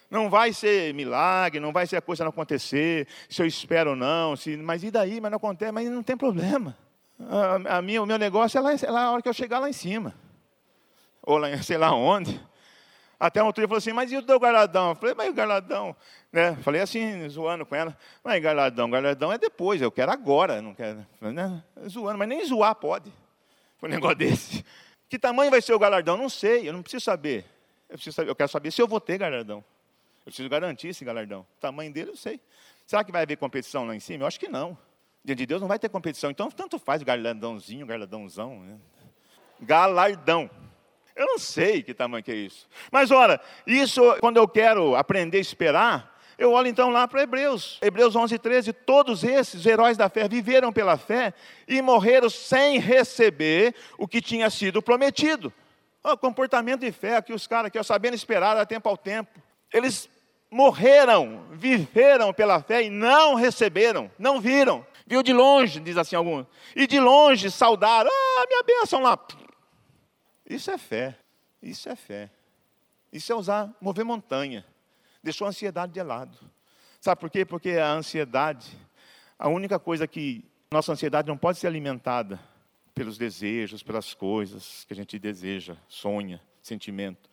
[0.08, 3.96] Não vai ser milagre, não vai ser a coisa não acontecer, se eu espero ou
[3.96, 5.20] não, se, mas e daí?
[5.20, 6.76] Mas não acontece, mas não tem problema.
[7.18, 9.58] A, a minha, o meu negócio é lá, é lá a hora que eu chegar
[9.58, 10.14] lá em cima.
[11.20, 12.40] Ou lá, sei lá onde.
[13.18, 14.90] Até um outro dia falou assim, mas e o teu galardão?
[14.90, 15.96] Eu falei, mas o galardão?
[16.32, 16.54] Né?
[16.62, 17.98] Falei assim, zoando com ela.
[18.22, 20.62] Mas galardão, galardão é depois, eu quero agora.
[20.62, 21.60] Não quero, né?
[21.88, 23.12] Zoando, mas nem zoar pode.
[23.78, 24.64] Foi um negócio desse.
[25.08, 26.16] Que tamanho vai ser o galardão?
[26.16, 27.57] Não sei, eu não preciso saber.
[27.88, 29.58] Eu, preciso saber, eu quero saber se eu vou ter galardão.
[30.20, 31.40] Eu preciso garantir esse galardão.
[31.40, 32.40] O tamanho dele eu sei.
[32.86, 34.24] Será que vai haver competição lá em cima?
[34.24, 34.76] Eu acho que não.
[35.24, 36.30] Diante de Deus não vai ter competição.
[36.30, 38.60] Então, tanto faz galardãozinho, galardãozão.
[38.60, 38.78] Né?
[39.60, 40.50] Galardão.
[41.16, 42.68] Eu não sei que tamanho que é isso.
[42.92, 47.78] Mas, ora, isso, quando eu quero aprender a esperar, eu olho então lá para Hebreus,
[47.82, 48.72] Hebreus 11, 13.
[48.72, 51.34] Todos esses heróis da fé viveram pela fé
[51.66, 55.52] e morreram sem receber o que tinha sido prometido.
[56.12, 59.40] O comportamento de fé que os caras que sabendo esperar a tempo ao tempo.
[59.72, 60.08] Eles
[60.50, 64.86] morreram, viveram pela fé e não receberam, não viram.
[65.06, 66.46] Viu de longe, diz assim alguns.
[66.74, 69.18] E de longe saudaram, ah, minha bênção lá.
[70.48, 71.16] Isso é fé.
[71.62, 72.30] Isso é fé.
[73.12, 74.64] Isso é usar, mover montanha.
[75.22, 76.38] Deixou a ansiedade de lado.
[77.00, 77.44] Sabe por quê?
[77.44, 78.76] Porque a ansiedade,
[79.38, 82.40] A única coisa que nossa ansiedade não pode ser alimentada
[82.98, 87.30] pelos desejos, pelas coisas que a gente deseja, sonha, sentimento.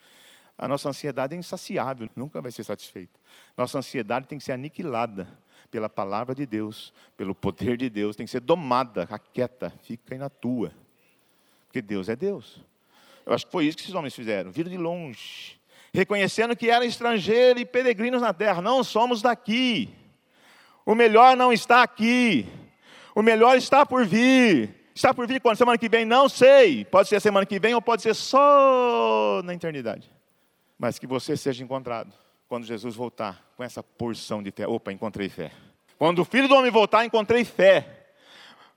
[0.55, 3.19] A nossa ansiedade é insaciável, nunca vai ser satisfeita.
[3.57, 5.27] Nossa ansiedade tem que ser aniquilada
[5.71, 10.19] pela palavra de Deus, pelo poder de Deus, tem que ser domada, aquieta, fica aí
[10.19, 10.71] na tua.
[11.65, 12.61] Porque Deus é Deus.
[13.25, 15.59] Eu acho que foi isso que esses homens fizeram, viram de longe,
[15.91, 19.89] reconhecendo que eram estrangeiros e peregrinos na terra, não somos daqui.
[20.85, 22.45] O melhor não está aqui.
[23.15, 24.84] O melhor está por vir.
[24.95, 25.57] Está por vir quando?
[25.57, 26.05] Semana que vem?
[26.05, 26.85] Não sei.
[26.85, 30.15] Pode ser semana que vem ou pode ser só na eternidade
[30.77, 32.13] mas que você seja encontrado
[32.47, 34.67] quando Jesus voltar com essa porção de fé.
[34.67, 35.51] Opa, encontrei fé.
[35.97, 38.07] Quando o filho do homem voltar, encontrei fé.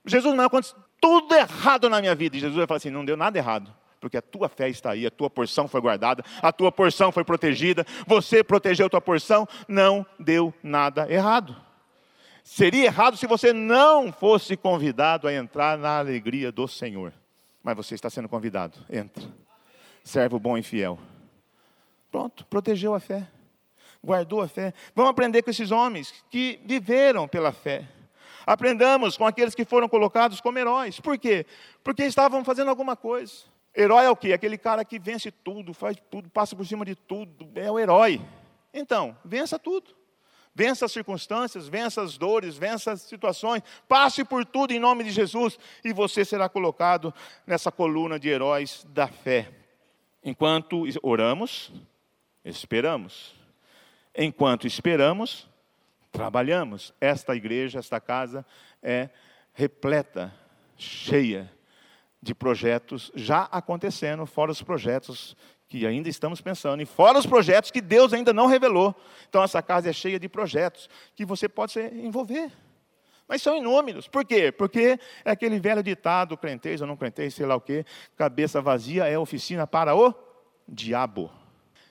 [0.05, 2.37] Jesus não aconteceu tudo errado na minha vida.
[2.37, 3.75] E Jesus vai falar assim: não deu nada errado.
[4.01, 7.25] Porque a tua fé está aí, a tua porção foi guardada, a tua porção foi
[7.25, 11.57] protegida, você protegeu a tua porção, não deu nada errado.
[12.43, 17.13] Seria errado se você não fosse convidado a entrar na alegria do Senhor.
[17.63, 19.25] Mas você está sendo convidado, entra.
[20.03, 20.99] Servo bom e fiel.
[22.11, 23.29] Pronto, protegeu a fé,
[24.03, 24.73] guardou a fé.
[24.95, 27.87] Vamos aprender com esses homens que viveram pela fé.
[28.47, 30.99] Aprendamos com aqueles que foram colocados como heróis.
[30.99, 31.45] Por quê?
[31.85, 33.45] Porque estavam fazendo alguma coisa.
[33.77, 34.33] Herói é o quê?
[34.33, 37.51] Aquele cara que vence tudo, faz tudo, passa por cima de tudo.
[37.55, 38.21] É o herói.
[38.73, 39.95] Então, vença tudo.
[40.59, 43.63] Vença as circunstâncias, vença as dores, vença as situações.
[43.87, 47.15] Passe por tudo em nome de Jesus e você será colocado
[47.47, 49.53] nessa coluna de heróis da fé.
[50.21, 51.71] Enquanto oramos,
[52.45, 53.37] esperamos.
[54.13, 55.49] Enquanto esperamos,
[56.11, 56.93] trabalhamos.
[57.01, 58.45] Esta igreja, esta casa
[58.83, 59.11] é
[59.55, 60.35] repleta,
[60.77, 61.49] cheia
[62.21, 65.37] de projetos já acontecendo, fora os projetos
[65.69, 68.95] que ainda estamos pensando, e fora os projetos que Deus ainda não revelou.
[69.29, 72.51] Então, essa casa é cheia de projetos que você pode se envolver.
[73.29, 74.09] Mas são inúmeros.
[74.09, 74.51] Por quê?
[74.51, 77.85] Porque é aquele velho ditado, crentez ou não crentez, sei lá o quê,
[78.17, 80.15] cabeça vazia é oficina para o
[80.67, 81.31] diabo.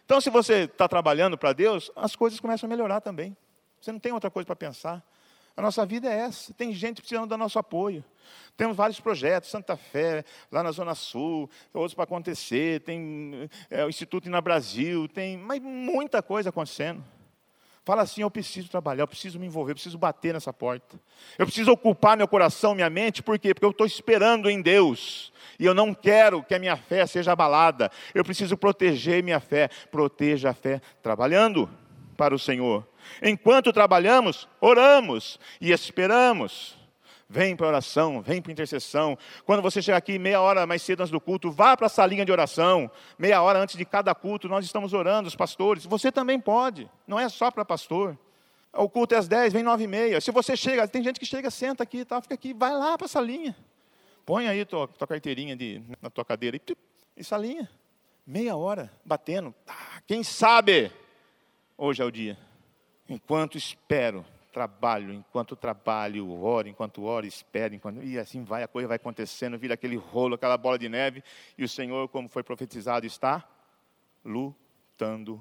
[0.03, 3.38] Então, se você está trabalhando para Deus, as coisas começam a melhorar também.
[3.80, 5.05] Você não tem outra coisa para pensar.
[5.58, 6.53] A nossa vida é essa.
[6.53, 8.05] Tem gente precisando do nosso apoio.
[8.55, 13.89] Temos vários projetos, Santa Fé, lá na Zona Sul, outros para acontecer, tem é, o
[13.89, 17.03] Instituto na Brasil, tem mas muita coisa acontecendo.
[17.84, 20.99] Fala assim: eu preciso trabalhar, eu preciso me envolver, eu preciso bater nessa porta.
[21.39, 23.53] Eu preciso ocupar meu coração, minha mente, por quê?
[23.53, 25.34] Porque eu estou esperando em Deus.
[25.58, 27.89] E eu não quero que a minha fé seja abalada.
[28.14, 29.70] Eu preciso proteger minha fé.
[29.89, 31.70] Proteja a fé trabalhando
[32.18, 32.86] para o Senhor.
[33.22, 36.76] Enquanto trabalhamos, oramos e esperamos.
[37.30, 39.18] Vem para a oração, vem para a intercessão.
[39.45, 42.26] Quando você chegar aqui meia hora mais cedo antes do culto, vá para a salinha
[42.26, 42.89] de oração.
[43.20, 45.86] Meia hora antes de cada culto, nós estamos orando, os pastores.
[45.86, 48.18] Você também pode, não é só para pastor.
[48.74, 50.22] O culto é às 10, vem 9 e meia.
[50.22, 53.05] Se você chega, tem gente que chega, senta aqui, tá, fica aqui, vai lá para
[53.05, 53.55] a salinha.
[54.26, 56.61] Põe aí tua, tua carteirinha de, na tua cadeira e,
[57.18, 57.70] e salinha.
[58.26, 59.53] Meia hora batendo.
[59.68, 60.91] Ah, quem sabe
[61.78, 62.38] hoje é o dia.
[63.07, 68.03] Enquanto espero, trabalho, enquanto trabalho, oro, enquanto oro, espero, enquanto...
[68.03, 71.23] e assim vai, a coisa vai acontecendo, vira aquele rolo, aquela bola de neve,
[71.57, 73.47] e o Senhor, como foi profetizado, está
[74.25, 75.39] lutando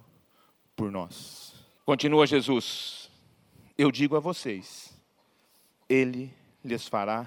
[0.76, 1.54] por nós.
[1.84, 3.10] Continua Jesus.
[3.78, 4.94] Eu digo a vocês,
[5.88, 6.32] Ele
[6.62, 7.26] lhes fará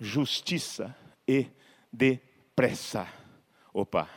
[0.00, 0.96] justiça
[1.28, 1.46] e
[1.92, 3.06] depressa.
[3.72, 4.08] Opa,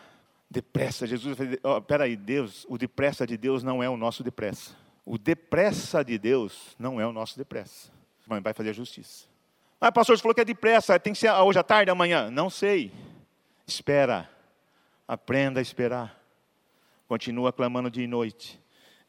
[0.49, 1.07] depressa.
[1.07, 4.75] Jesus vai oh, peraí, Deus, o depressa de Deus não é o nosso depressa.
[5.05, 7.91] O depressa de Deus não é o nosso depressa.
[8.27, 9.25] Mas vai fazer justiça.
[9.79, 12.31] Ah, pastor, você falou que é depressa, tem que ser hoje à tarde, amanhã.
[12.31, 12.91] Não sei.
[13.67, 14.29] Espera.
[15.07, 16.19] Aprenda a esperar.
[17.07, 18.59] Continua clamando dia e noite.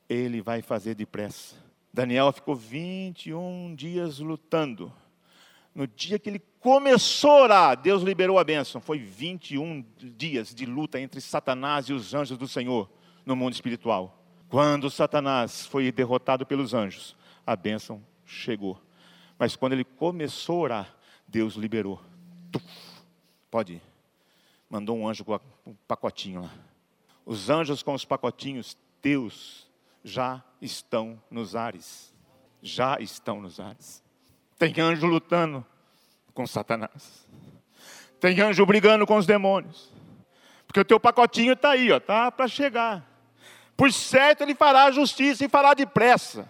[0.08, 1.56] Ele vai fazer depressa.
[1.92, 4.92] Daniel ficou 21 dias lutando
[5.76, 8.80] no dia que ele começou a orar, Deus liberou a bênção.
[8.80, 9.84] Foi 21
[10.16, 12.90] dias de luta entre Satanás e os anjos do Senhor
[13.24, 14.20] no mundo espiritual.
[14.48, 17.14] Quando Satanás foi derrotado pelos anjos,
[17.46, 18.82] a bênção chegou.
[19.38, 20.96] Mas quando ele começou a orar,
[21.28, 22.02] Deus liberou.
[23.48, 23.82] Pode ir.
[24.68, 26.50] Mandou um anjo com um pacotinho lá.
[27.24, 29.70] Os anjos com os pacotinhos, Deus
[30.02, 32.12] já estão nos ares.
[32.60, 34.02] Já estão nos ares.
[34.58, 35.64] Tem anjo lutando
[36.36, 37.26] com Satanás.
[38.20, 39.90] Tem anjo brigando com os demônios.
[40.66, 43.04] Porque o teu pacotinho está aí, ó, tá para chegar.
[43.76, 46.48] Por certo ele fará a justiça e fará depressa.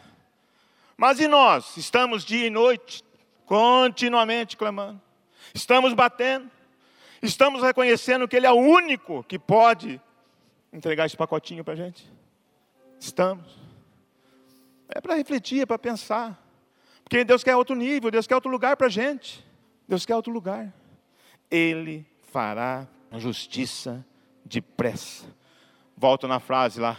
[0.97, 1.77] Mas e nós?
[1.77, 3.05] Estamos dia e noite,
[3.45, 5.01] continuamente clamando.
[5.55, 6.51] Estamos batendo.
[7.23, 10.01] Estamos reconhecendo que Ele é o único que pode
[10.73, 12.11] entregar esse pacotinho para a gente.
[13.01, 13.47] Estamos.
[14.89, 16.41] É para refletir, é para pensar
[17.03, 19.45] Porque Deus quer outro nível, Deus quer outro lugar para a gente.
[19.89, 20.73] Deus quer outro lugar.
[21.51, 24.05] Ele fará justiça
[24.45, 25.27] depressa.
[25.97, 26.99] Volto na frase lá.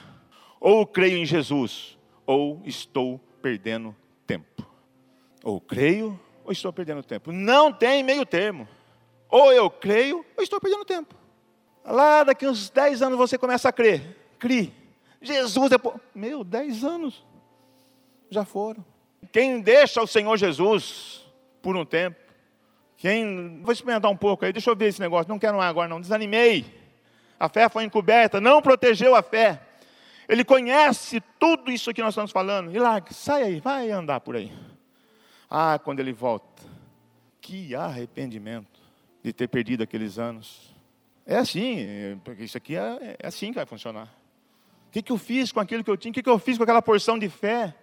[0.59, 4.65] Ou creio em Jesus, ou estou perdendo tempo.
[5.43, 7.31] Ou creio, ou estou perdendo tempo.
[7.31, 8.67] Não tem meio termo.
[9.29, 11.15] Ou eu creio, ou estou perdendo tempo.
[11.85, 14.17] Lá daqui uns 10 anos você começa a crer.
[14.39, 14.73] Crie.
[15.21, 15.75] Jesus é.
[16.13, 17.25] Meu, 10 anos.
[18.29, 18.83] Já foram.
[19.31, 21.25] Quem deixa o Senhor Jesus
[21.61, 22.17] por um tempo,
[22.97, 23.61] quem.
[23.61, 25.29] Vou experimentar um pouco aí, deixa eu ver esse negócio.
[25.29, 26.01] Não quero agora, não.
[26.01, 26.65] Desanimei.
[27.39, 29.61] A fé foi encoberta, não protegeu a fé.
[30.27, 32.75] Ele conhece tudo isso que nós estamos falando.
[32.75, 34.51] E lá, sai aí, vai andar por aí.
[35.49, 36.63] Ah, quando ele volta,
[37.39, 38.81] que arrependimento
[39.23, 40.75] de ter perdido aqueles anos.
[41.25, 44.13] É assim, porque isso aqui é, é assim que vai funcionar.
[44.87, 46.11] O que, que eu fiz com aquilo que eu tinha?
[46.11, 47.75] O que, que eu fiz com aquela porção de fé?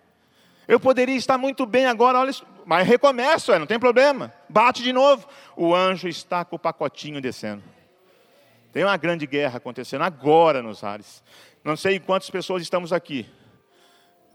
[0.67, 2.33] Eu poderia estar muito bem agora, olha,
[2.65, 4.33] mas recomeço, é, não tem problema.
[4.49, 5.29] Bate de novo.
[5.57, 7.62] O anjo está com o pacotinho descendo.
[8.73, 11.23] Tem uma grande guerra acontecendo agora nos ares.
[11.62, 13.27] Não sei quantas pessoas estamos aqui.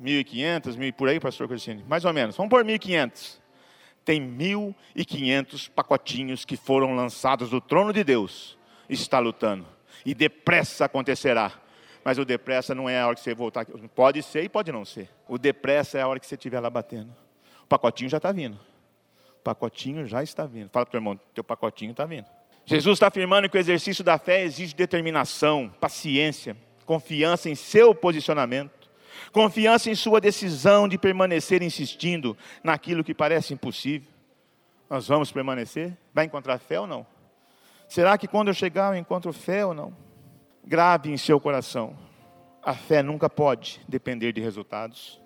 [0.01, 1.83] 1.500, mil por aí, pastor Cristiane?
[1.87, 2.37] Mais ou menos.
[2.37, 3.37] Vamos por 1.500.
[4.05, 8.57] Tem 1.500 pacotinhos que foram lançados do trono de Deus.
[8.87, 9.67] Está lutando.
[10.05, 11.51] E depressa acontecerá.
[12.09, 13.67] Mas o depressa não é a hora que você voltar.
[13.93, 15.07] Pode ser e pode não ser.
[15.27, 17.15] O depressa é a hora que você estiver lá batendo.
[17.63, 18.55] O pacotinho já está vindo.
[19.37, 20.71] O pacotinho já está vindo.
[20.71, 22.25] Fala para o irmão, teu pacotinho está vindo.
[22.65, 28.89] Jesus está afirmando que o exercício da fé exige determinação, paciência, confiança em seu posicionamento,
[29.31, 34.09] confiança em sua decisão de permanecer insistindo naquilo que parece impossível.
[34.89, 35.95] Nós vamos permanecer?
[36.11, 37.05] Vai encontrar fé ou não?
[37.87, 40.08] Será que quando eu chegar eu encontro fé ou não?
[40.69, 41.97] Grave em seu coração:
[42.61, 45.19] a fé nunca pode depender de resultados.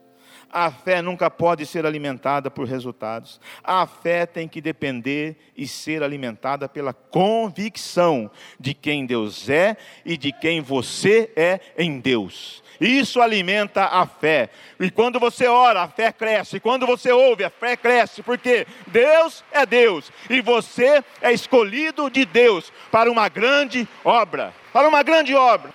[0.49, 3.41] A fé nunca pode ser alimentada por resultados.
[3.61, 9.75] A fé tem que depender e ser alimentada pela convicção de quem Deus é
[10.05, 12.63] e de quem você é em Deus.
[12.79, 14.49] Isso alimenta a fé.
[14.79, 16.57] E quando você ora, a fé cresce.
[16.57, 18.23] Quando você ouve, a fé cresce.
[18.23, 20.09] Porque Deus é Deus.
[20.29, 25.71] E você é escolhido de Deus para uma grande obra para uma grande obra.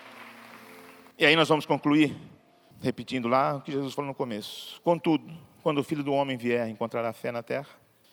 [1.16, 2.16] E aí nós vamos concluir,
[2.82, 4.80] repetindo lá o que Jesus falou no começo.
[4.82, 5.32] Contudo,
[5.62, 7.68] quando o filho do homem vier, encontrará fé na terra?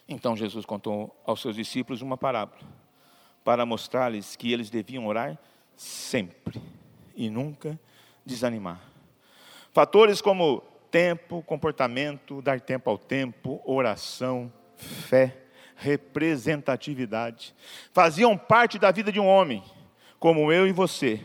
[0.07, 2.61] Então Jesus contou aos seus discípulos uma parábola,
[3.43, 5.35] para mostrar-lhes que eles deviam orar
[5.75, 6.61] sempre
[7.15, 7.79] e nunca
[8.23, 8.79] desanimar.
[9.73, 10.61] Fatores como
[10.91, 15.35] tempo, comportamento, dar tempo ao tempo, oração, fé,
[15.75, 17.55] representatividade,
[17.91, 19.63] faziam parte da vida de um homem
[20.19, 21.21] como eu e você.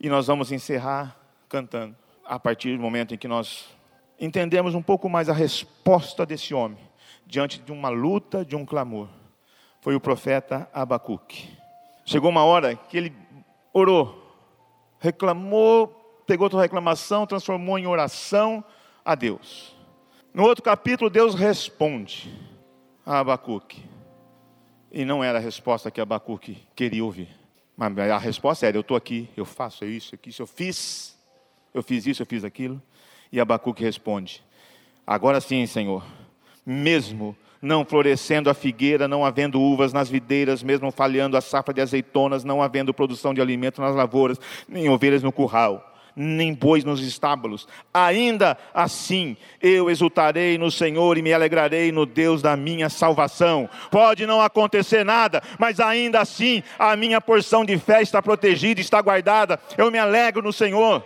[0.00, 1.16] E nós vamos encerrar
[1.48, 1.94] cantando,
[2.24, 3.66] a partir do momento em que nós
[4.18, 6.78] entendemos um pouco mais a resposta desse homem,
[7.26, 9.08] diante de uma luta, de um clamor.
[9.80, 11.48] Foi o profeta Abacuque.
[12.04, 13.12] Chegou uma hora que ele
[13.72, 14.34] orou,
[14.98, 15.88] reclamou,
[16.26, 18.64] pegou sua reclamação, transformou em oração
[19.04, 19.76] a Deus.
[20.32, 22.32] No outro capítulo, Deus responde
[23.04, 23.84] a Abacuque.
[24.90, 27.41] E não era a resposta que Abacuque queria ouvir.
[27.90, 31.18] Mas a resposta era: eu estou aqui, eu faço isso, isso, eu fiz,
[31.74, 32.80] eu fiz isso, eu fiz aquilo.
[33.32, 34.42] E Abacuque responde:
[35.06, 36.04] Agora sim, Senhor,
[36.64, 41.80] mesmo não florescendo a figueira, não havendo uvas nas videiras, mesmo falhando a safra de
[41.80, 47.00] azeitonas, não havendo produção de alimento nas lavouras, nem ovelhas no curral nem bois nos
[47.00, 47.66] estábulos.
[47.92, 53.68] Ainda assim eu exultarei no Senhor e me alegrarei no Deus da minha salvação.
[53.90, 59.00] Pode não acontecer nada, mas ainda assim a minha porção de fé está protegida, está
[59.00, 59.58] guardada.
[59.76, 61.04] Eu me alegro no Senhor.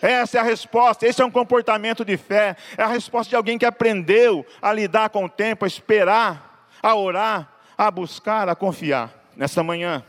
[0.00, 3.58] Essa é a resposta, esse é um comportamento de fé, é a resposta de alguém
[3.58, 9.12] que aprendeu a lidar com o tempo, a esperar, a orar, a buscar, a confiar.
[9.36, 10.04] Nessa manhã,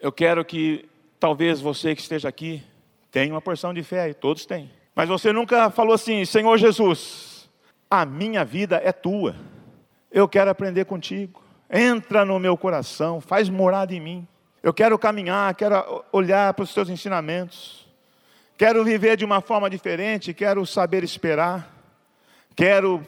[0.00, 0.88] eu quero que
[1.20, 2.62] talvez você que esteja aqui,
[3.18, 4.70] tem uma porção de fé, e todos têm.
[4.94, 7.50] Mas você nunca falou assim: Senhor Jesus,
[7.90, 9.34] a minha vida é tua.
[10.08, 11.42] Eu quero aprender contigo.
[11.68, 14.28] Entra no meu coração, faz morada em mim.
[14.62, 17.88] Eu quero caminhar, quero olhar para os teus ensinamentos.
[18.56, 21.74] Quero viver de uma forma diferente, quero saber esperar.
[22.54, 23.04] Quero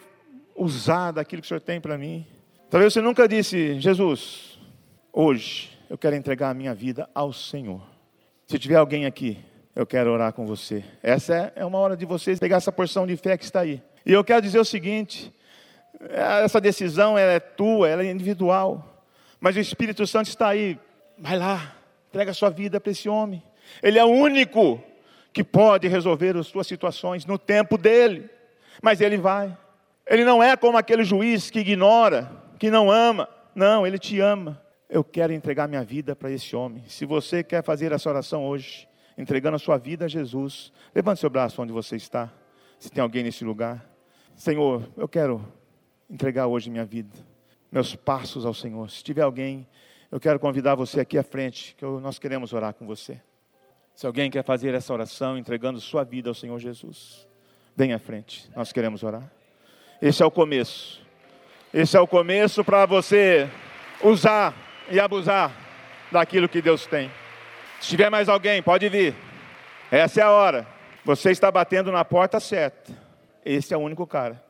[0.57, 2.27] usar daquilo que o Senhor tem para mim.
[2.69, 4.59] Talvez você nunca disse, Jesus,
[5.13, 7.81] hoje eu quero entregar a minha vida ao Senhor.
[8.49, 9.39] Se tiver alguém aqui
[9.75, 10.85] eu quero orar com você.
[11.03, 13.83] Essa é uma hora de você pegar essa porção de fé que está aí.
[14.05, 15.33] E eu quero dizer o seguinte:
[16.11, 19.05] essa decisão é tua, ela é individual.
[19.39, 20.79] Mas o Espírito Santo está aí.
[21.19, 21.75] Vai lá,
[22.09, 23.43] entrega a sua vida para esse homem.
[23.83, 24.83] Ele é o único
[25.33, 28.29] que pode resolver as suas situações no tempo dele.
[28.83, 29.57] Mas ele vai.
[30.07, 33.29] Ele não é como aquele juiz que ignora, que não ama.
[33.55, 34.61] Não, ele te ama.
[34.89, 36.83] Eu quero entregar minha vida para esse homem.
[36.89, 38.89] Se você quer fazer essa oração hoje,
[39.21, 42.33] entregando a sua vida a Jesus, levante seu braço onde você está.
[42.79, 43.87] Se tem alguém nesse lugar.
[44.35, 45.47] Senhor, eu quero
[46.09, 47.15] entregar hoje minha vida,
[47.71, 48.91] meus passos ao Senhor.
[48.91, 49.69] Se tiver alguém,
[50.11, 53.21] eu quero convidar você aqui à frente, que nós queremos orar com você.
[53.95, 57.29] Se alguém quer fazer essa oração entregando sua vida ao Senhor Jesus,
[57.77, 59.31] vem à frente, nós queremos orar.
[60.01, 61.03] Esse é o começo.
[61.73, 63.49] Esse é o começo para você
[64.03, 64.55] usar
[64.91, 65.55] e abusar
[66.11, 67.11] daquilo que Deus tem.
[67.81, 69.15] Se tiver mais alguém, pode vir.
[69.91, 70.67] Essa é a hora.
[71.05, 72.93] Você está batendo na porta certa.
[73.45, 74.41] Esse é o único cara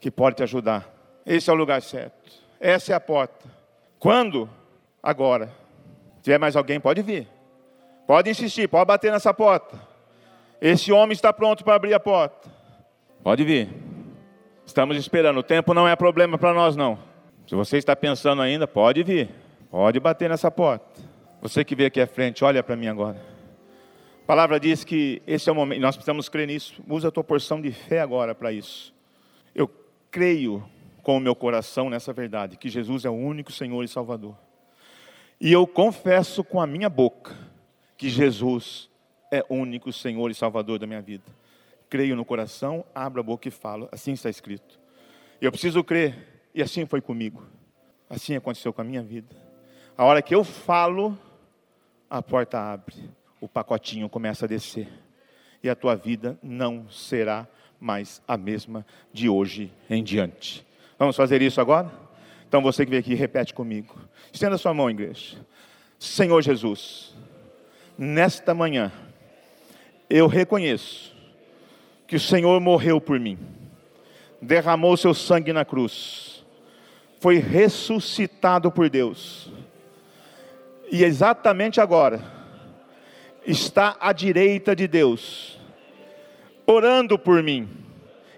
[0.00, 0.92] que pode te ajudar.
[1.24, 2.32] Esse é o lugar certo.
[2.60, 3.48] Essa é a porta.
[3.98, 4.50] Quando?
[5.00, 5.46] Agora.
[6.16, 7.28] Se tiver mais alguém, pode vir.
[8.06, 9.80] Pode insistir, pode bater nessa porta.
[10.60, 12.50] Esse homem está pronto para abrir a porta.
[13.22, 13.68] Pode vir.
[14.66, 15.38] Estamos esperando.
[15.38, 16.98] O tempo não é problema para nós, não.
[17.46, 19.30] Se você está pensando ainda, pode vir.
[19.70, 21.00] Pode bater nessa porta.
[21.42, 23.20] Você que veio aqui à frente, olha para mim agora.
[24.22, 26.80] A palavra diz que esse é o momento, nós precisamos crer nisso.
[26.88, 28.94] Usa a tua porção de fé agora para isso.
[29.52, 29.68] Eu
[30.08, 30.64] creio
[31.02, 34.38] com o meu coração nessa verdade, que Jesus é o único Senhor e Salvador.
[35.40, 37.36] E eu confesso com a minha boca
[37.96, 38.88] que Jesus
[39.28, 41.24] é o único Senhor e Salvador da minha vida.
[41.90, 43.88] Creio no coração, abro a boca e falo.
[43.90, 44.78] Assim está escrito.
[45.40, 47.44] Eu preciso crer, e assim foi comigo.
[48.08, 49.34] Assim aconteceu com a minha vida.
[49.98, 51.18] A hora que eu falo,
[52.12, 52.94] a porta abre,
[53.40, 54.86] o pacotinho começa a descer,
[55.62, 57.48] e a tua vida não será
[57.80, 60.62] mais a mesma de hoje em diante.
[60.98, 61.90] Vamos fazer isso agora?
[62.46, 63.98] Então você que veio aqui, repete comigo.
[64.30, 65.38] Estenda sua mão, igreja.
[65.98, 67.16] Senhor Jesus,
[67.96, 68.92] nesta manhã,
[70.10, 71.16] eu reconheço
[72.06, 73.38] que o Senhor morreu por mim,
[74.38, 76.44] derramou seu sangue na cruz,
[77.20, 79.50] foi ressuscitado por Deus
[80.92, 82.20] e exatamente agora
[83.46, 85.58] está à direita de Deus,
[86.66, 87.66] orando por mim,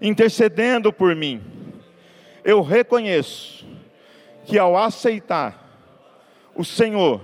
[0.01, 1.43] intercedendo por mim.
[2.45, 3.67] Eu reconheço
[4.47, 5.69] que ao aceitar
[6.55, 7.21] o Senhor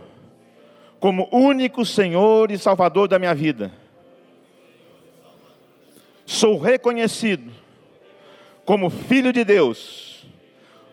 [0.99, 3.71] como único Senhor e Salvador da minha vida,
[6.27, 7.53] sou reconhecido
[8.65, 10.27] como filho de Deus,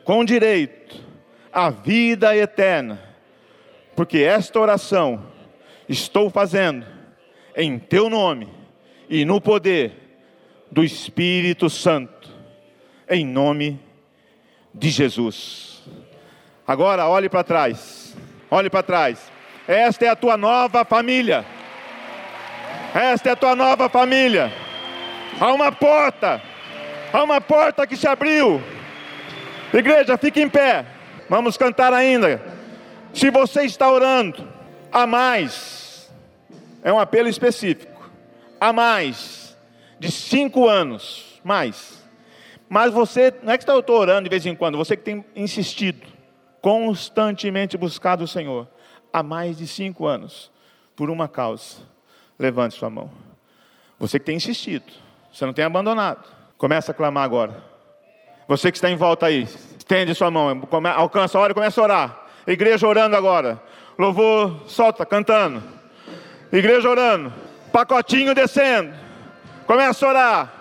[0.04, 0.96] com direito
[1.52, 3.07] à vida eterna
[3.98, 5.24] porque esta oração
[5.90, 6.86] estou fazendo
[7.56, 8.48] em teu nome
[9.10, 9.92] e no poder
[10.72, 12.30] do Espírito Santo,
[13.10, 13.82] em nome
[14.72, 15.82] de Jesus.
[16.68, 18.16] Agora olhe para trás,
[18.52, 19.32] olhe para trás.
[19.68, 21.44] Esta é a tua nova família.
[22.94, 24.54] Esta é a tua nova família.
[25.40, 26.40] Há uma porta,
[27.12, 28.62] há uma porta que se abriu.
[29.74, 30.86] Igreja, fique em pé.
[31.28, 32.57] Vamos cantar ainda.
[33.18, 34.48] Se você está orando
[34.92, 36.08] a mais,
[36.84, 38.12] é um apelo específico,
[38.62, 39.58] a mais
[40.00, 42.00] de cinco anos, mais.
[42.70, 46.06] Mas você, não é que está orando de vez em quando, você que tem insistido,
[46.62, 48.68] constantemente buscado o Senhor,
[49.12, 50.52] há mais de cinco anos,
[50.96, 51.78] por uma causa,
[52.38, 53.10] levante sua mão.
[53.98, 54.94] Você que tem insistido,
[55.34, 56.24] você não tem abandonado,
[56.56, 57.64] começa a clamar agora.
[58.48, 59.42] Você que está em volta aí,
[59.76, 62.27] estende sua mão, alcança a hora e começa a orar.
[62.48, 63.62] Igreja orando agora.
[64.00, 65.62] Louvor, solta, cantando.
[66.52, 67.34] Igreja orando.
[67.74, 68.94] Pacotinho descendo.
[69.66, 70.54] Começa a orar.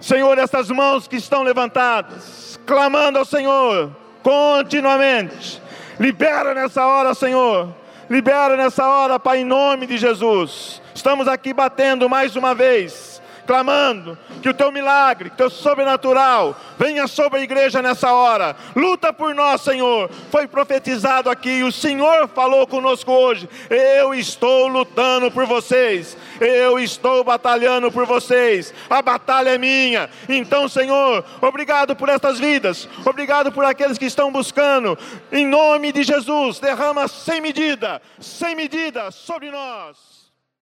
[0.00, 5.60] Senhor, essas mãos que estão levantadas, clamando ao Senhor continuamente.
[5.98, 7.74] Libera nessa hora, Senhor.
[8.08, 10.80] Libera nessa hora, Pai, em nome de Jesus.
[10.94, 13.09] Estamos aqui batendo mais uma vez
[13.50, 18.54] clamando que o teu milagre, que o teu sobrenatural venha sobre a igreja nessa hora.
[18.76, 20.08] Luta por nós, Senhor.
[20.30, 23.48] Foi profetizado aqui, o Senhor falou conosco hoje.
[23.68, 26.16] Eu estou lutando por vocês.
[26.40, 28.72] Eu estou batalhando por vocês.
[28.88, 30.08] A batalha é minha.
[30.28, 32.88] Então, Senhor, obrigado por estas vidas.
[33.04, 34.96] Obrigado por aqueles que estão buscando.
[35.32, 40.19] Em nome de Jesus, derrama sem medida, sem medida sobre nós.